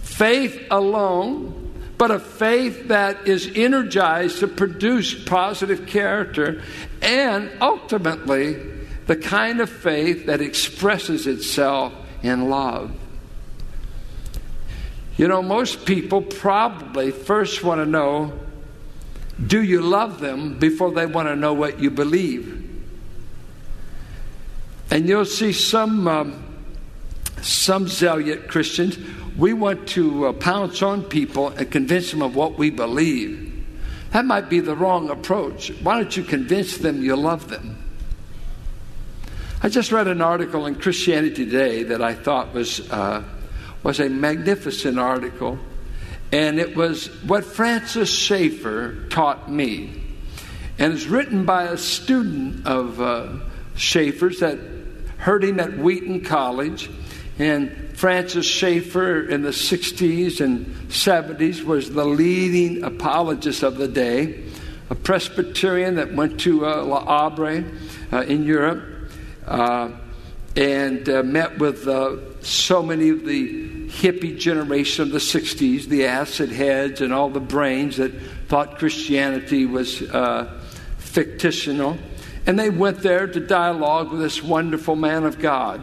Faith 0.00 0.66
alone, 0.70 1.74
but 1.98 2.10
a 2.10 2.18
faith 2.18 2.88
that 2.88 3.28
is 3.28 3.50
energized 3.54 4.40
to 4.40 4.48
produce 4.48 5.14
positive 5.24 5.86
character, 5.86 6.62
and 7.02 7.50
ultimately, 7.60 8.54
the 9.06 9.16
kind 9.16 9.60
of 9.60 9.68
faith 9.68 10.26
that 10.26 10.40
expresses 10.40 11.26
itself 11.26 11.92
in 12.22 12.48
love. 12.48 12.90
You 15.18 15.28
know, 15.28 15.42
most 15.42 15.84
people 15.84 16.22
probably 16.22 17.10
first 17.10 17.62
want 17.62 17.80
to 17.80 17.86
know 17.86 18.32
do 19.46 19.62
you 19.62 19.80
love 19.80 20.20
them 20.20 20.58
before 20.58 20.92
they 20.92 21.06
want 21.06 21.28
to 21.28 21.36
know 21.36 21.52
what 21.52 21.80
you 21.80 21.90
believe? 21.90 22.61
And 24.92 25.08
you'll 25.08 25.24
see 25.24 25.54
some, 25.54 26.06
um, 26.06 26.44
some 27.40 27.88
zealot 27.88 28.48
Christians, 28.48 28.98
we 29.38 29.54
want 29.54 29.88
to 29.88 30.26
uh, 30.26 30.32
pounce 30.34 30.82
on 30.82 31.02
people 31.02 31.48
and 31.48 31.70
convince 31.70 32.10
them 32.10 32.20
of 32.20 32.36
what 32.36 32.58
we 32.58 32.68
believe. 32.68 33.64
That 34.10 34.26
might 34.26 34.50
be 34.50 34.60
the 34.60 34.76
wrong 34.76 35.08
approach. 35.08 35.70
Why 35.80 35.96
don't 35.96 36.14
you 36.14 36.22
convince 36.22 36.76
them 36.76 37.02
you 37.02 37.16
love 37.16 37.48
them? 37.48 37.82
I 39.62 39.70
just 39.70 39.92
read 39.92 40.08
an 40.08 40.20
article 40.20 40.66
in 40.66 40.74
Christianity 40.74 41.46
Today 41.46 41.84
that 41.84 42.02
I 42.02 42.12
thought 42.12 42.52
was 42.52 42.80
uh, 42.90 43.24
was 43.82 43.98
a 43.98 44.10
magnificent 44.10 44.98
article, 44.98 45.58
and 46.32 46.60
it 46.60 46.76
was 46.76 47.06
what 47.22 47.46
Francis 47.46 48.12
Schaeffer 48.12 49.06
taught 49.08 49.50
me. 49.50 50.02
And 50.78 50.92
it's 50.92 51.06
written 51.06 51.46
by 51.46 51.62
a 51.62 51.78
student 51.78 52.66
of 52.66 53.00
uh, 53.00 53.28
Schaeffer's 53.74 54.40
that 54.40 54.81
heard 55.22 55.44
him 55.44 55.60
at 55.60 55.78
Wheaton 55.78 56.22
College. 56.22 56.90
And 57.38 57.96
Francis 57.96 58.44
Schaeffer 58.44 59.22
in 59.28 59.42
the 59.42 59.50
60s 59.50 60.40
and 60.40 60.66
70s 60.88 61.62
was 61.62 61.90
the 61.90 62.04
leading 62.04 62.82
apologist 62.82 63.62
of 63.62 63.76
the 63.76 63.86
day, 63.86 64.42
a 64.90 64.96
Presbyterian 64.96 65.94
that 65.94 66.12
went 66.12 66.40
to 66.40 66.66
uh, 66.66 66.82
La 66.82 67.28
Havre 67.28 67.64
uh, 68.12 68.22
in 68.22 68.42
Europe 68.42 68.82
uh, 69.46 69.90
and 70.56 71.08
uh, 71.08 71.22
met 71.22 71.56
with 71.58 71.86
uh, 71.86 72.42
so 72.42 72.82
many 72.82 73.08
of 73.10 73.24
the 73.24 73.88
hippie 73.88 74.36
generation 74.36 75.04
of 75.04 75.12
the 75.12 75.18
60s, 75.18 75.84
the 75.84 76.06
acid 76.06 76.50
heads 76.50 77.00
and 77.00 77.12
all 77.12 77.30
the 77.30 77.40
brains 77.40 77.96
that 77.98 78.12
thought 78.48 78.76
Christianity 78.78 79.66
was 79.66 80.02
uh, 80.02 80.60
fictional. 80.98 81.96
And 82.46 82.58
they 82.58 82.70
went 82.70 82.98
there 82.98 83.26
to 83.26 83.40
dialogue 83.40 84.10
with 84.10 84.20
this 84.20 84.42
wonderful 84.42 84.96
man 84.96 85.24
of 85.24 85.38
God. 85.38 85.80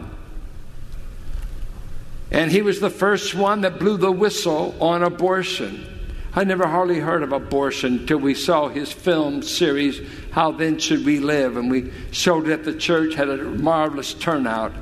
And 2.30 2.50
he 2.50 2.62
was 2.62 2.80
the 2.80 2.90
first 2.90 3.34
one 3.34 3.62
that 3.62 3.78
blew 3.78 3.96
the 3.96 4.12
whistle 4.12 4.74
on 4.80 5.02
abortion. 5.02 5.86
I 6.32 6.44
never 6.44 6.66
hardly 6.66 7.00
heard 7.00 7.24
of 7.24 7.32
abortion 7.32 8.06
till 8.06 8.18
we 8.18 8.34
saw 8.34 8.68
his 8.68 8.92
film 8.92 9.42
series, 9.42 10.00
How 10.30 10.52
Then 10.52 10.78
Should 10.78 11.04
We 11.04 11.18
Live? 11.18 11.56
And 11.56 11.68
we 11.70 11.90
showed 12.12 12.48
it 12.48 12.52
at 12.52 12.64
the 12.64 12.74
church, 12.74 13.14
had 13.14 13.28
a 13.28 13.36
marvelous 13.36 14.14
turnout 14.14 14.72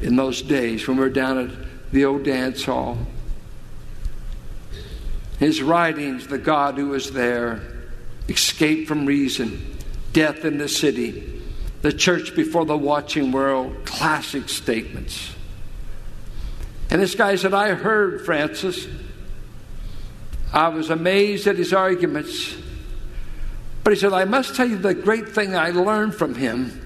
in 0.00 0.16
those 0.16 0.40
days 0.40 0.88
when 0.88 0.96
we 0.96 1.02
were 1.02 1.10
down 1.10 1.38
at 1.38 1.92
the 1.92 2.06
old 2.06 2.24
dance 2.24 2.64
hall. 2.64 2.98
His 5.38 5.60
writings, 5.60 6.28
The 6.28 6.38
God 6.38 6.76
Who 6.76 6.88
Was 6.88 7.10
There, 7.10 7.60
Escape 8.28 8.88
from 8.88 9.04
Reason, 9.04 9.75
Death 10.16 10.46
in 10.46 10.56
the 10.56 10.66
City, 10.66 11.42
The 11.82 11.92
Church 11.92 12.34
Before 12.34 12.64
the 12.64 12.74
Watching 12.74 13.32
World, 13.32 13.84
classic 13.84 14.48
statements. 14.48 15.34
And 16.88 17.02
this 17.02 17.14
guy 17.14 17.36
said, 17.36 17.52
I 17.52 17.74
heard 17.74 18.24
Francis. 18.24 18.88
I 20.54 20.68
was 20.68 20.88
amazed 20.88 21.46
at 21.46 21.56
his 21.56 21.74
arguments. 21.74 22.56
But 23.84 23.92
he 23.92 23.98
said, 23.98 24.14
I 24.14 24.24
must 24.24 24.54
tell 24.54 24.66
you 24.66 24.78
the 24.78 24.94
great 24.94 25.28
thing 25.28 25.54
I 25.54 25.68
learned 25.68 26.14
from 26.14 26.34
him 26.34 26.80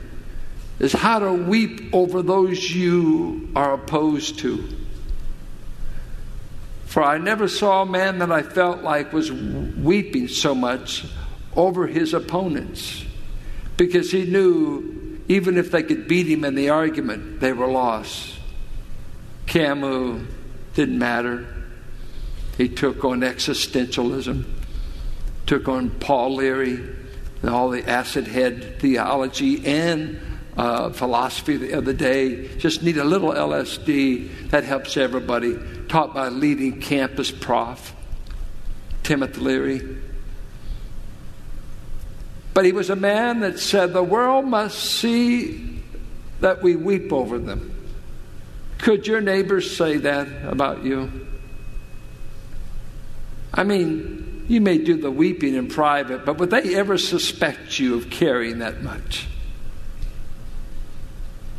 is 0.80 0.92
how 0.92 1.20
to 1.20 1.32
weep 1.32 1.94
over 1.94 2.22
those 2.22 2.72
you 2.72 3.49
are 3.54 3.75
opposed 3.75 4.40
to. 4.40 4.68
For 6.87 7.04
I 7.04 7.18
never 7.18 7.46
saw 7.46 7.82
a 7.82 7.87
man 7.87 8.18
that 8.18 8.32
I 8.32 8.42
felt 8.42 8.82
like 8.82 9.12
was 9.12 9.30
weeping 9.30 10.26
so 10.26 10.52
much 10.52 11.04
over 11.54 11.87
his 11.87 12.12
opponents 12.12 13.04
because 13.80 14.10
he 14.10 14.26
knew 14.26 15.22
even 15.26 15.56
if 15.56 15.70
they 15.70 15.82
could 15.82 16.06
beat 16.06 16.26
him 16.26 16.44
in 16.44 16.54
the 16.54 16.68
argument, 16.68 17.40
they 17.40 17.50
were 17.50 17.66
lost. 17.66 18.34
Camus 19.46 20.20
didn't 20.75 20.99
matter. 20.99 21.46
He 22.58 22.68
took 22.68 23.06
on 23.06 23.22
existentialism, 23.22 24.44
took 25.46 25.66
on 25.66 25.88
Paul 25.92 26.34
Leary, 26.34 26.75
and 27.40 27.49
all 27.50 27.70
the 27.70 27.88
acid 27.88 28.26
head 28.26 28.78
theology 28.80 29.64
and 29.64 30.20
uh, 30.58 30.90
philosophy 30.90 31.72
of 31.72 31.87
the 31.87 31.94
day. 31.94 32.54
Just 32.58 32.82
need 32.82 32.99
a 32.99 33.04
little 33.04 33.30
LSD. 33.30 34.50
That 34.50 34.64
helps 34.64 34.99
everybody. 34.99 35.58
Taught 35.88 36.12
by 36.12 36.28
leading 36.28 36.82
campus 36.82 37.30
prof, 37.30 37.94
Timothy 39.04 39.40
Leary. 39.40 40.10
But 42.52 42.64
he 42.64 42.73
was 42.73 42.90
a 42.90 42.97
man 42.97 43.40
that 43.40 43.59
said 43.59 43.92
the 43.92 44.02
world 44.02 44.45
must 44.45 44.78
see 44.78 45.83
that 46.40 46.62
we 46.62 46.76
weep 46.76 47.12
over 47.12 47.38
them. 47.38 47.75
Could 48.78 49.07
your 49.07 49.21
neighbors 49.21 49.76
say 49.76 49.99
that 49.99 50.26
about 50.45 50.83
you? 50.83 51.11
I 53.52 53.64
mean, 53.64 54.47
you 54.49 54.61
may 54.61 54.78
do 54.78 54.97
the 54.97 55.11
weeping 55.11 55.54
in 55.54 55.69
private, 55.69 56.25
but 56.25 56.38
would 56.38 56.50
they 56.50 56.75
ever 56.75 56.99
suspect 56.99 57.78
you 57.78 57.97
of 57.97 58.11
caring 58.11 58.61
that 58.61 58.83
much? 58.83 59.28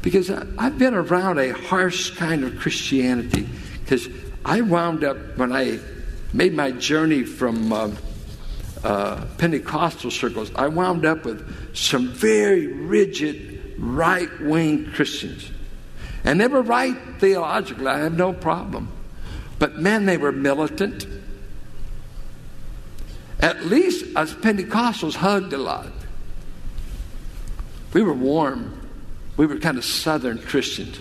Because 0.01 0.29
I've 0.29 0.79
been 0.79 0.95
around 0.95 1.37
a 1.37 1.51
harsh 1.51 2.11
kind 2.15 2.43
of 2.43 2.57
Christianity. 2.57 3.47
Because 3.83 4.09
I 4.43 4.61
wound 4.61 5.03
up, 5.03 5.17
when 5.37 5.53
I 5.53 5.79
made 6.33 6.53
my 6.53 6.71
journey 6.71 7.23
from 7.23 7.71
uh, 7.71 7.91
uh, 8.83 9.25
Pentecostal 9.37 10.11
circles, 10.11 10.51
I 10.55 10.67
wound 10.67 11.05
up 11.05 11.25
with 11.25 11.75
some 11.75 12.07
very 12.09 12.67
rigid, 12.67 13.75
right 13.77 14.29
wing 14.41 14.91
Christians. 14.91 15.51
And 16.23 16.39
they 16.39 16.47
were 16.47 16.61
right 16.61 16.97
theologically, 17.19 17.87
I 17.87 17.99
have 17.99 18.17
no 18.17 18.33
problem. 18.33 18.91
But 19.59 19.77
man, 19.77 20.05
they 20.05 20.17
were 20.17 20.31
militant. 20.31 21.05
At 23.39 23.65
least 23.65 24.15
us 24.15 24.33
Pentecostals 24.33 25.15
hugged 25.15 25.53
a 25.53 25.57
lot. 25.57 25.91
We 27.93 28.01
were 28.01 28.13
warm. 28.13 28.89
We 29.37 29.45
were 29.45 29.57
kind 29.57 29.77
of 29.77 29.85
Southern 29.85 30.39
Christians. 30.39 30.99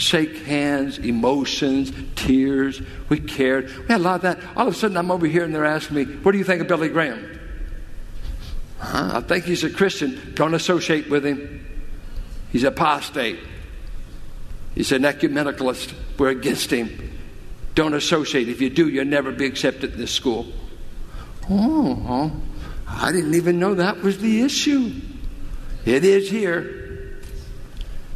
Shake 0.00 0.38
hands, 0.44 0.96
emotions, 0.96 1.92
tears. 2.16 2.80
We 3.10 3.20
cared. 3.20 3.66
We 3.66 3.86
had 3.88 4.00
a 4.00 4.02
lot 4.02 4.14
of 4.14 4.22
that. 4.22 4.38
All 4.56 4.66
of 4.66 4.72
a 4.72 4.76
sudden, 4.76 4.96
I'm 4.96 5.10
over 5.10 5.26
here 5.26 5.44
and 5.44 5.54
they're 5.54 5.66
asking 5.66 5.94
me, 5.94 6.04
What 6.04 6.32
do 6.32 6.38
you 6.38 6.44
think 6.44 6.62
of 6.62 6.68
Billy 6.68 6.88
Graham? 6.88 7.38
Huh? 8.78 9.10
I 9.16 9.20
think 9.20 9.44
he's 9.44 9.62
a 9.62 9.68
Christian. 9.68 10.32
Don't 10.34 10.54
associate 10.54 11.10
with 11.10 11.26
him. 11.26 11.66
He's 12.50 12.64
apostate. 12.64 13.40
He's 14.74 14.90
an 14.90 15.02
ecumenicalist. 15.02 15.92
We're 16.16 16.30
against 16.30 16.70
him. 16.70 17.18
Don't 17.74 17.92
associate. 17.92 18.48
If 18.48 18.62
you 18.62 18.70
do, 18.70 18.88
you'll 18.88 19.04
never 19.04 19.32
be 19.32 19.44
accepted 19.44 19.92
in 19.92 19.98
this 19.98 20.12
school. 20.12 20.46
Oh, 21.50 22.32
I 22.88 23.12
didn't 23.12 23.34
even 23.34 23.58
know 23.58 23.74
that 23.74 23.98
was 23.98 24.16
the 24.16 24.40
issue. 24.40 24.94
It 25.84 26.06
is 26.06 26.30
here. 26.30 26.79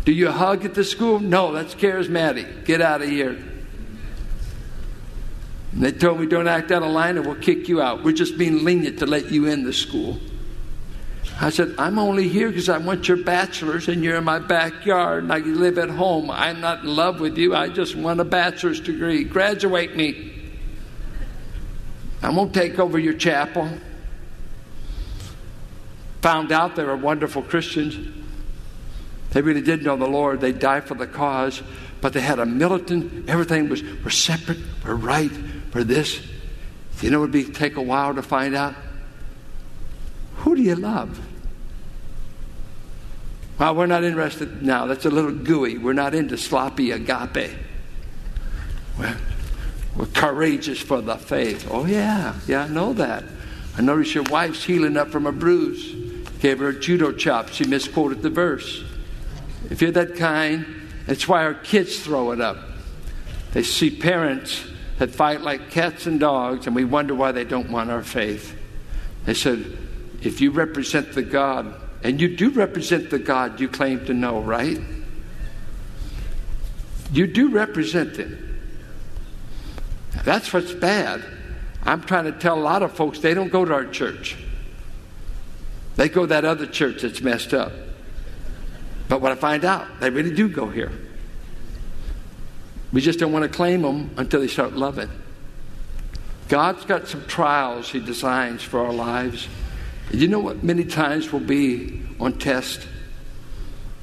Do 0.05 0.13
you 0.13 0.31
hug 0.31 0.65
at 0.65 0.75
the 0.75 0.85
school? 0.85 1.19
No, 1.19 1.53
that's 1.53 1.75
charismatic. 1.75 2.65
Get 2.65 2.81
out 2.81 3.03
of 3.03 3.09
here. 3.09 3.39
And 5.73 5.83
they 5.83 5.93
told 5.93 6.21
me, 6.21 6.27
don't 6.27 6.47
act 6.47 6.71
out 6.71 6.83
of 6.83 6.91
line 6.91 7.17
and 7.17 7.27
we'll 7.27 7.35
kick 7.37 7.69
you 7.69 7.81
out. 7.81 8.05
We're 8.05 8.13
just 8.13 8.39
being 8.39 8.65
lenient 8.65 8.99
to 9.01 9.07
let 9.07 9.31
you 9.31 9.47
in 9.47 9.65
the 9.65 9.73
school. 9.73 10.21
I 11.41 11.51
said, 11.51 11.75
I'm 11.79 11.99
only 11.99 12.29
here 12.29 12.49
because 12.49 12.69
I 12.69 12.79
want 12.79 13.09
your 13.09 13.17
bachelor's 13.17 13.89
and 13.89 14.05
you're 14.05 14.17
in 14.17 14.25
my 14.25 14.39
backyard 14.39 15.25
and 15.25 15.33
I 15.33 15.39
live 15.39 15.79
at 15.79 15.91
home. 15.91 16.31
I'm 16.31 16.61
not 16.61 16.85
in 16.85 16.95
love 16.95 17.19
with 17.19 17.37
you. 17.37 17.57
I 17.57 17.69
just 17.69 17.97
want 17.97 18.21
a 18.21 18.25
bachelor's 18.25 18.79
degree. 18.79 19.25
Graduate 19.25 19.97
me. 19.97 20.33
I 22.23 22.31
won't 22.31 22.55
take 22.55 22.79
over 22.79 22.99
your 22.99 23.15
chapel. 23.15 23.69
Found 26.23 26.53
out 26.53 26.77
they 26.77 26.85
were 26.85 26.97
wonderful 26.97 27.43
Christians. 27.43 28.24
They 29.35 29.43
really 29.43 29.63
did 29.63 29.83
know 29.83 29.97
the 29.97 30.07
Lord. 30.07 30.41
They 30.41 30.53
died 30.53 30.85
for 30.85 30.95
the 30.95 31.09
cause, 31.09 31.61
but 32.01 32.13
they 32.13 32.21
had 32.21 32.39
a 32.39 32.47
militant, 32.47 33.29
everything 33.29 33.69
was, 33.69 33.83
we're 33.83 34.11
separate, 34.11 34.59
we're 34.85 34.95
right, 34.95 35.33
we're 35.75 35.83
this. 35.83 36.25
You 37.03 37.11
know 37.11 37.19
it 37.19 37.23
would 37.23 37.33
be 37.33 37.45
take 37.45 37.77
a 37.77 37.83
while 37.83 38.15
to 38.15 38.23
find 38.23 38.55
out? 38.55 38.77
Who 40.37 40.55
do 40.55 40.63
you 40.63 40.77
love? 40.77 41.21
Well, 43.59 43.75
we're 43.75 43.87
not 43.87 44.05
interested 44.05 44.63
now. 44.63 44.87
That's 44.87 45.05
a 45.05 45.11
little 45.11 45.33
gooey. 45.33 45.79
We're 45.79 45.95
not 45.95 46.15
into 46.15 46.39
sloppy 46.39 46.93
agape. 46.93 47.57
We're, 48.97 49.17
we're 49.97 50.07
courageous 50.07 50.81
for 50.81 51.01
the 51.01 51.17
faith. 51.17 51.69
Oh, 51.71 51.87
yeah. 51.87 52.35
Yeah, 52.47 52.65
I 52.65 52.69
know 52.69 52.93
that. 52.93 53.25
I 53.77 53.83
notice 53.83 54.15
your 54.15 54.25
wife's 54.25 54.63
healing 54.63 54.97
up 54.97 55.09
from 55.09 55.27
a 55.27 55.33
bruise. 55.33 55.93
Gave 56.41 56.61
her 56.61 56.69
a 56.69 56.79
judo 56.79 57.11
chop. 57.11 57.49
She 57.49 57.65
misquoted 57.65 58.23
the 58.23 58.31
verse. 58.31 58.85
If 59.71 59.83
you're 59.83 59.93
that 59.93 60.17
kind, 60.17 60.89
that's 61.07 61.29
why 61.29 61.45
our 61.45 61.55
kids 61.55 62.01
throw 62.01 62.33
it 62.33 62.41
up. 62.41 62.59
They 63.53 63.63
see 63.63 63.91
parents 63.91 64.67
that 64.99 65.11
fight 65.11 65.41
like 65.41 65.71
cats 65.71 66.07
and 66.07 66.21
dogs, 66.21 66.67
and 66.67 66.75
we 66.75 66.85
wonder 66.85 67.15
why 67.15 67.33
they 67.33 67.45
don't 67.45 67.71
want 67.71 67.91
our 67.91 68.03
faith. 68.03 68.57
They 69.25 69.35
said, 69.35 69.79
if 70.23 70.41
you 70.41 70.51
represent 70.51 71.13
the 71.13 71.23
God, 71.23 71.75
and 72.03 72.21
you 72.21 72.37
do 72.37 72.51
represent 72.51 73.11
the 73.11 73.19
God 73.19 73.61
you 73.61 73.69
claim 73.69 74.05
to 74.07 74.15
know, 74.15 74.41
right? 74.41 74.79
You 77.13 77.27
do 77.27 77.51
represent 77.51 78.17
Him. 78.17 78.61
That's 80.25 80.53
what's 80.53 80.73
bad. 80.73 81.25
I'm 81.83 82.03
trying 82.03 82.25
to 82.25 82.33
tell 82.33 82.59
a 82.59 82.61
lot 82.61 82.83
of 82.83 82.93
folks 82.93 83.19
they 83.19 83.35
don't 83.35 83.51
go 83.51 83.65
to 83.65 83.73
our 83.73 83.87
church. 83.87 84.37
They 85.97 86.09
go 86.09 86.23
to 86.23 86.27
that 86.29 86.45
other 86.45 86.67
church 86.67 87.03
that's 87.03 87.21
messed 87.21 87.55
up. 87.55 87.73
But 89.09 89.21
when 89.21 89.33
I 89.33 89.35
find 89.35 89.65
out, 89.65 90.01
they 90.01 90.11
really 90.11 90.35
do 90.35 90.49
go 90.49 90.69
here. 90.69 90.93
We 92.93 93.01
just 93.01 93.19
don't 93.19 93.33
want 93.33 93.43
to 93.43 93.49
claim 93.49 93.83
them 93.83 94.11
until 94.17 94.41
they 94.41 94.49
start 94.49 94.75
loving. 94.75 95.11
God's 96.49 96.85
got 96.85 97.09
some 97.09 97.27
trials 97.27 97.91
He 97.91 98.01
designs 98.01 98.63
for 98.63 98.85
our 98.87 98.93
lives. 98.93 99.49
You 100.13 100.29
know 100.29 100.39
what 100.39 100.63
many 100.63 100.85
times 100.85 101.33
will 101.33 101.41
be 101.41 102.03
on 102.21 102.39
test? 102.39 102.87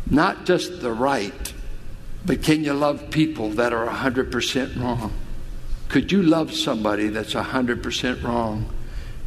Not 0.09 0.45
just 0.45 0.81
the 0.81 0.91
right, 0.91 1.53
but 2.25 2.43
can 2.43 2.63
you 2.63 2.73
love 2.73 3.09
people 3.11 3.51
that 3.51 3.71
are 3.71 3.87
100% 3.87 4.81
wrong? 4.81 5.13
Could 5.87 6.11
you 6.11 6.23
love 6.23 6.53
somebody 6.53 7.07
that's 7.07 7.33
100% 7.33 8.23
wrong? 8.23 8.69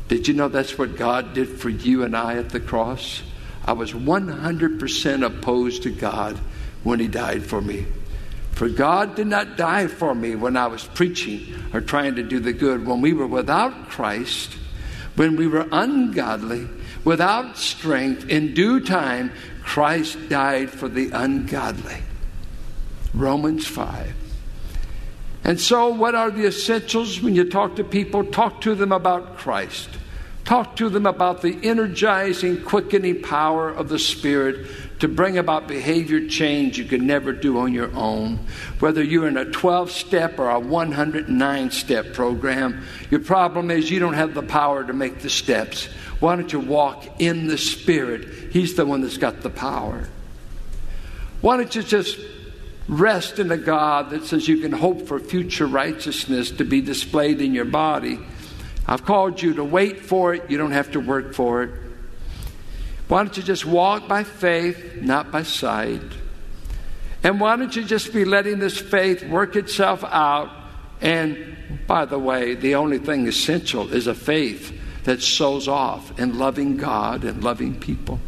Did 0.09 0.29
you 0.29 0.35
know 0.35 0.49
that's 0.49 0.77
what 0.77 0.97
God 0.97 1.33
did 1.35 1.49
for 1.49 1.71
you 1.71 2.05
and 2.05 2.17
I 2.17 2.37
at 2.37 2.51
the 2.51 2.61
cross? 2.61 3.23
I 3.64 3.72
was 3.72 3.92
100% 3.92 5.24
opposed 5.24 5.83
to 5.85 5.90
God 5.90 6.38
when 6.83 7.00
He 7.00 7.09
died 7.09 7.44
for 7.44 7.61
me. 7.61 7.87
For 8.53 8.68
God 8.68 9.16
did 9.16 9.27
not 9.27 9.57
die 9.57 9.88
for 9.88 10.14
me 10.14 10.37
when 10.37 10.57
I 10.57 10.68
was 10.68 10.85
preaching 10.85 11.53
or 11.72 11.81
trying 11.81 12.14
to 12.16 12.22
do 12.22 12.38
the 12.38 12.53
good. 12.53 12.87
When 12.87 13.00
we 13.00 13.12
were 13.12 13.27
without 13.27 13.88
Christ, 13.88 14.53
when 15.16 15.37
we 15.37 15.48
were 15.48 15.66
ungodly, 15.72 16.68
without 17.05 17.59
strength, 17.59 18.29
in 18.29 18.55
due 18.55 18.81
time, 18.81 19.33
Christ 19.62 20.29
died 20.29 20.70
for 20.70 20.88
the 20.88 21.11
ungodly. 21.11 22.03
Romans 23.12 23.66
5. 23.66 24.14
And 25.42 25.61
so, 25.61 25.88
what 25.88 26.14
are 26.14 26.31
the 26.31 26.46
essentials 26.46 27.20
when 27.20 27.35
you 27.35 27.50
talk 27.50 27.77
to 27.77 27.85
people? 27.85 28.24
Talk 28.24 28.61
to 28.62 28.74
them 28.74 28.92
about 28.92 29.37
Christ. 29.37 29.88
Talk 30.44 30.76
to 30.76 30.90
them 30.90 31.07
about 31.07 31.40
the 31.40 31.59
energizing, 31.62 32.62
quickening 32.62 33.22
power 33.22 33.70
of 33.70 33.88
the 33.88 33.98
Spirit 33.98 34.66
to 35.00 35.09
bring 35.09 35.38
about 35.38 35.66
behavior 35.66 36.28
change 36.28 36.76
you 36.76 36.85
could 36.85 37.00
never 37.00 37.33
do 37.33 37.59
on 37.59 37.72
your 37.72 37.90
own. 37.94 38.38
Whether 38.78 39.02
you're 39.02 39.26
in 39.26 39.38
a 39.38 39.46
12 39.46 39.90
step 39.90 40.38
or 40.38 40.50
a 40.50 40.61
109 40.61 41.70
step 41.70 42.12
program, 42.12 42.85
your 43.11 43.20
problem 43.20 43.70
is 43.70 43.90
you 43.90 44.00
don't 44.00 44.14
have 44.14 44.35
the 44.35 44.42
power 44.42 44.85
to 44.85 44.92
make 44.92 45.20
the 45.20 45.30
steps. 45.30 45.87
Why 46.20 46.37
don't 46.37 46.52
you 46.52 46.61
walk 46.61 47.20
in 47.20 47.46
the 47.46 47.59
Spirit? 47.59 48.52
He's 48.52 48.74
the 48.74 48.85
one 48.85 49.00
that's 49.00 49.16
got 49.16 49.40
the 49.40 49.50
power. 49.50 50.09
Why 51.40 51.57
don't 51.57 51.74
you 51.74 51.83
just 51.83 52.18
rest 52.87 53.38
in 53.38 53.50
a 53.50 53.57
God 53.57 54.11
that 54.11 54.24
says 54.24 54.46
you 54.46 54.59
can 54.59 54.72
hope 54.72 55.09
for 55.09 55.18
future 55.18 55.66
righteousness 55.66 56.50
to 56.52 56.64
be 56.64 56.83
displayed 56.83 57.40
in 57.40 57.54
your 57.54 57.64
body? 57.64 58.18
I've 58.87 59.05
called 59.05 59.40
you 59.40 59.55
to 59.55 59.64
wait 59.64 60.01
for 60.01 60.35
it. 60.35 60.51
You 60.51 60.59
don't 60.59 60.73
have 60.73 60.92
to 60.92 61.01
work 61.01 61.35
for 61.35 61.62
it. 61.62 61.70
Why 63.09 63.23
don't 63.23 63.37
you 63.37 63.42
just 63.42 63.64
walk 63.64 64.09
by 64.09 64.25
faith, 64.25 64.97
not 65.01 65.31
by 65.31 65.42
sight? 65.42 66.03
And 67.23 67.40
why 67.40 67.57
don't 67.57 67.75
you 67.75 67.85
just 67.85 68.12
be 68.12 68.25
letting 68.25 68.59
this 68.59 68.79
faith 68.79 69.25
work 69.25 69.57
itself 69.57 70.05
out? 70.05 70.51
And 71.01 71.57
by 71.87 72.05
the 72.05 72.18
way, 72.18 72.55
the 72.55 72.75
only 72.75 72.99
thing 72.99 73.27
essential 73.27 73.92
is 73.92 74.07
a 74.07 74.14
faith 74.14 74.79
that 75.05 75.23
sows 75.23 75.68
off 75.68 76.18
in 76.18 76.38
loving 76.38 76.77
God 76.77 77.25
and 77.25 77.42
loving 77.42 77.79
people. 77.79 78.20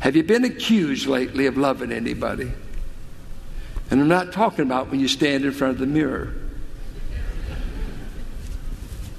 Have 0.00 0.16
you 0.16 0.22
been 0.22 0.44
accused 0.44 1.06
lately 1.06 1.46
of 1.46 1.56
loving 1.56 1.92
anybody? 1.92 2.50
And 3.90 4.00
I'm 4.00 4.08
not 4.08 4.32
talking 4.32 4.62
about 4.62 4.90
when 4.90 5.00
you 5.00 5.08
stand 5.08 5.44
in 5.44 5.52
front 5.52 5.74
of 5.74 5.78
the 5.80 5.86
mirror. 5.86 6.34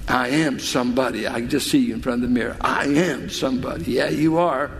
I 0.09 0.29
am 0.29 0.59
somebody. 0.59 1.27
I 1.27 1.39
can 1.39 1.49
just 1.49 1.69
see 1.69 1.77
you 1.77 1.93
in 1.93 2.01
front 2.01 2.23
of 2.23 2.29
the 2.29 2.33
mirror. 2.33 2.57
I 2.59 2.85
am 2.85 3.29
somebody. 3.29 3.91
Yeah, 3.91 4.09
you 4.09 4.39
are. 4.39 4.71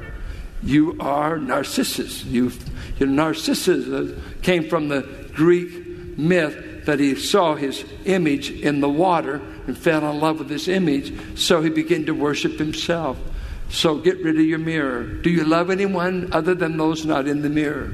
You 0.64 0.98
are 1.00 1.38
Narcissus. 1.38 2.26
You, 2.26 2.52
you 2.98 3.06
know, 3.06 3.26
Narcissus 3.26 3.88
uh, 3.88 4.20
came 4.42 4.68
from 4.68 4.90
the 4.90 5.02
Greek 5.34 6.18
myth 6.18 6.86
that 6.86 7.00
he 7.00 7.14
saw 7.14 7.54
his 7.54 7.86
image 8.06 8.50
in 8.50 8.82
the 8.82 8.90
water 8.90 9.36
and 9.68 9.78
fell 9.78 10.10
in 10.10 10.20
love 10.20 10.40
with 10.40 10.50
this 10.50 10.68
image, 10.68 11.14
so 11.38 11.62
he 11.62 11.70
began 11.70 12.08
to 12.08 12.14
worship 12.14 12.58
himself. 12.58 13.18
So 13.70 14.00
get 14.00 14.18
rid 14.24 14.36
of 14.40 14.46
your 14.46 14.58
mirror. 14.58 15.04
Do 15.04 15.30
you 15.30 15.44
love 15.44 15.70
anyone 15.70 16.34
other 16.34 16.56
than 16.56 16.78
those 16.78 17.06
not 17.06 17.28
in 17.28 17.44
the 17.44 17.50
mirror? 17.50 17.94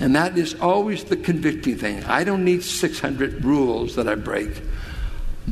And 0.00 0.16
that 0.16 0.38
is 0.38 0.54
always 0.54 1.04
the 1.04 1.16
convicting 1.16 1.76
thing. 1.76 2.02
I 2.04 2.24
don't 2.24 2.44
need 2.44 2.62
600 2.62 3.44
rules 3.44 3.96
that 3.96 4.08
I 4.08 4.14
break. 4.14 4.62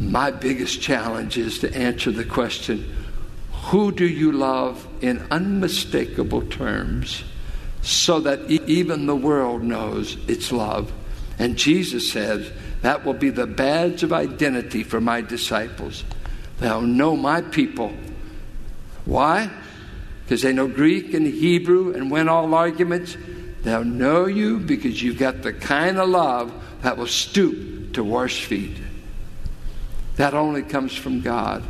My 0.01 0.31
biggest 0.31 0.81
challenge 0.81 1.39
is 1.39 1.59
to 1.61 1.75
answer 1.75 2.11
the 2.11 2.25
question 2.25 2.95
who 3.53 3.91
do 3.91 4.07
you 4.07 4.31
love 4.31 4.87
in 5.01 5.27
unmistakable 5.31 6.43
terms 6.43 7.25
so 7.83 8.21
that 8.21 8.49
even 8.49 9.07
the 9.07 9.17
world 9.17 9.63
knows 9.63 10.17
it's 10.29 10.53
love? 10.53 10.93
And 11.39 11.57
Jesus 11.57 12.13
says 12.13 12.51
that 12.83 13.05
will 13.05 13.15
be 13.15 13.31
the 13.31 13.47
badge 13.47 14.03
of 14.03 14.13
identity 14.13 14.85
for 14.85 15.01
my 15.01 15.21
disciples. 15.21 16.05
They'll 16.61 16.83
know 16.83 17.17
my 17.17 17.41
people. 17.41 17.93
Why? 19.05 19.51
Because 20.25 20.43
they 20.43 20.53
know 20.53 20.69
Greek 20.69 21.15
and 21.15 21.27
Hebrew 21.27 21.95
and 21.95 22.11
win 22.11 22.29
all 22.29 22.55
arguments. 22.55 23.17
They'll 23.63 23.85
know 23.85 24.27
you 24.27 24.61
because 24.61 25.03
you've 25.03 25.19
got 25.19 25.43
the 25.43 25.53
kind 25.53 25.99
of 25.99 26.09
love 26.09 26.53
that 26.83 26.97
will 26.97 27.07
stoop 27.07 27.95
to 27.95 28.05
wash 28.05 28.45
feet. 28.45 28.77
That 30.17 30.35
only 30.35 30.63
comes 30.63 30.95
from 30.95 31.21
God. 31.21 31.63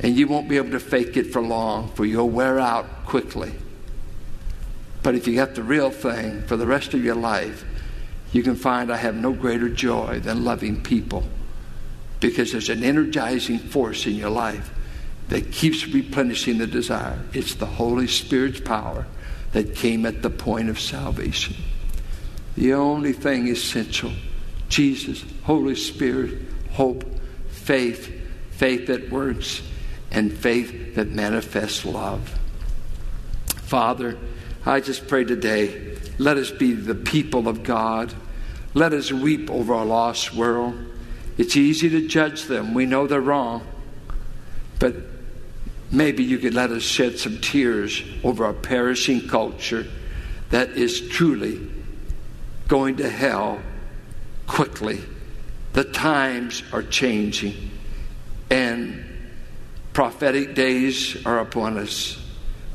And 0.00 0.16
you 0.16 0.28
won't 0.28 0.48
be 0.48 0.56
able 0.56 0.70
to 0.70 0.80
fake 0.80 1.16
it 1.16 1.32
for 1.32 1.42
long, 1.42 1.88
for 1.92 2.04
you'll 2.04 2.30
wear 2.30 2.58
out 2.58 3.04
quickly. 3.04 3.52
But 5.02 5.14
if 5.14 5.26
you 5.26 5.34
got 5.34 5.54
the 5.54 5.62
real 5.62 5.90
thing 5.90 6.42
for 6.42 6.56
the 6.56 6.66
rest 6.66 6.94
of 6.94 7.04
your 7.04 7.14
life, 7.14 7.64
you 8.32 8.42
can 8.42 8.56
find 8.56 8.92
I 8.92 8.96
have 8.96 9.14
no 9.14 9.32
greater 9.32 9.68
joy 9.68 10.20
than 10.20 10.44
loving 10.44 10.82
people 10.82 11.24
because 12.20 12.52
there's 12.52 12.68
an 12.68 12.84
energizing 12.84 13.58
force 13.58 14.06
in 14.06 14.14
your 14.14 14.30
life 14.30 14.72
that 15.28 15.52
keeps 15.52 15.86
replenishing 15.86 16.58
the 16.58 16.66
desire. 16.66 17.18
It's 17.32 17.54
the 17.54 17.66
Holy 17.66 18.06
Spirit's 18.06 18.60
power 18.60 19.06
that 19.52 19.74
came 19.74 20.04
at 20.04 20.22
the 20.22 20.30
point 20.30 20.68
of 20.68 20.80
salvation. 20.80 21.56
The 22.56 22.74
only 22.74 23.12
thing 23.12 23.48
essential 23.48 24.12
Jesus, 24.68 25.24
Holy 25.44 25.74
Spirit, 25.74 26.38
hope, 26.72 27.04
faith, 27.68 28.10
faith 28.52 28.86
that 28.86 29.10
works, 29.10 29.60
and 30.10 30.32
faith 30.32 30.94
that 30.94 31.08
manifests 31.08 31.84
love. 31.84 32.38
Father, 33.44 34.16
I 34.64 34.80
just 34.80 35.06
pray 35.06 35.24
today, 35.24 35.98
let 36.16 36.38
us 36.38 36.50
be 36.50 36.72
the 36.72 36.94
people 36.94 37.46
of 37.46 37.62
God. 37.62 38.14
Let 38.72 38.94
us 38.94 39.12
weep 39.12 39.50
over 39.50 39.74
our 39.74 39.84
lost 39.84 40.32
world. 40.32 40.78
It's 41.36 41.58
easy 41.58 41.90
to 41.90 42.08
judge 42.08 42.44
them. 42.44 42.72
We 42.72 42.86
know 42.86 43.06
they're 43.06 43.20
wrong. 43.20 43.66
But 44.78 44.96
maybe 45.92 46.24
you 46.24 46.38
could 46.38 46.54
let 46.54 46.70
us 46.70 46.82
shed 46.82 47.18
some 47.18 47.38
tears 47.38 48.02
over 48.24 48.46
our 48.46 48.54
perishing 48.54 49.28
culture 49.28 49.86
that 50.48 50.70
is 50.70 51.06
truly 51.10 51.70
going 52.66 52.96
to 52.96 53.10
hell 53.10 53.60
quickly 54.46 55.02
the 55.72 55.84
times 55.84 56.62
are 56.72 56.82
changing, 56.82 57.70
and 58.50 59.04
prophetic 59.92 60.54
days 60.54 61.24
are 61.26 61.40
upon 61.40 61.78
us. 61.78 62.24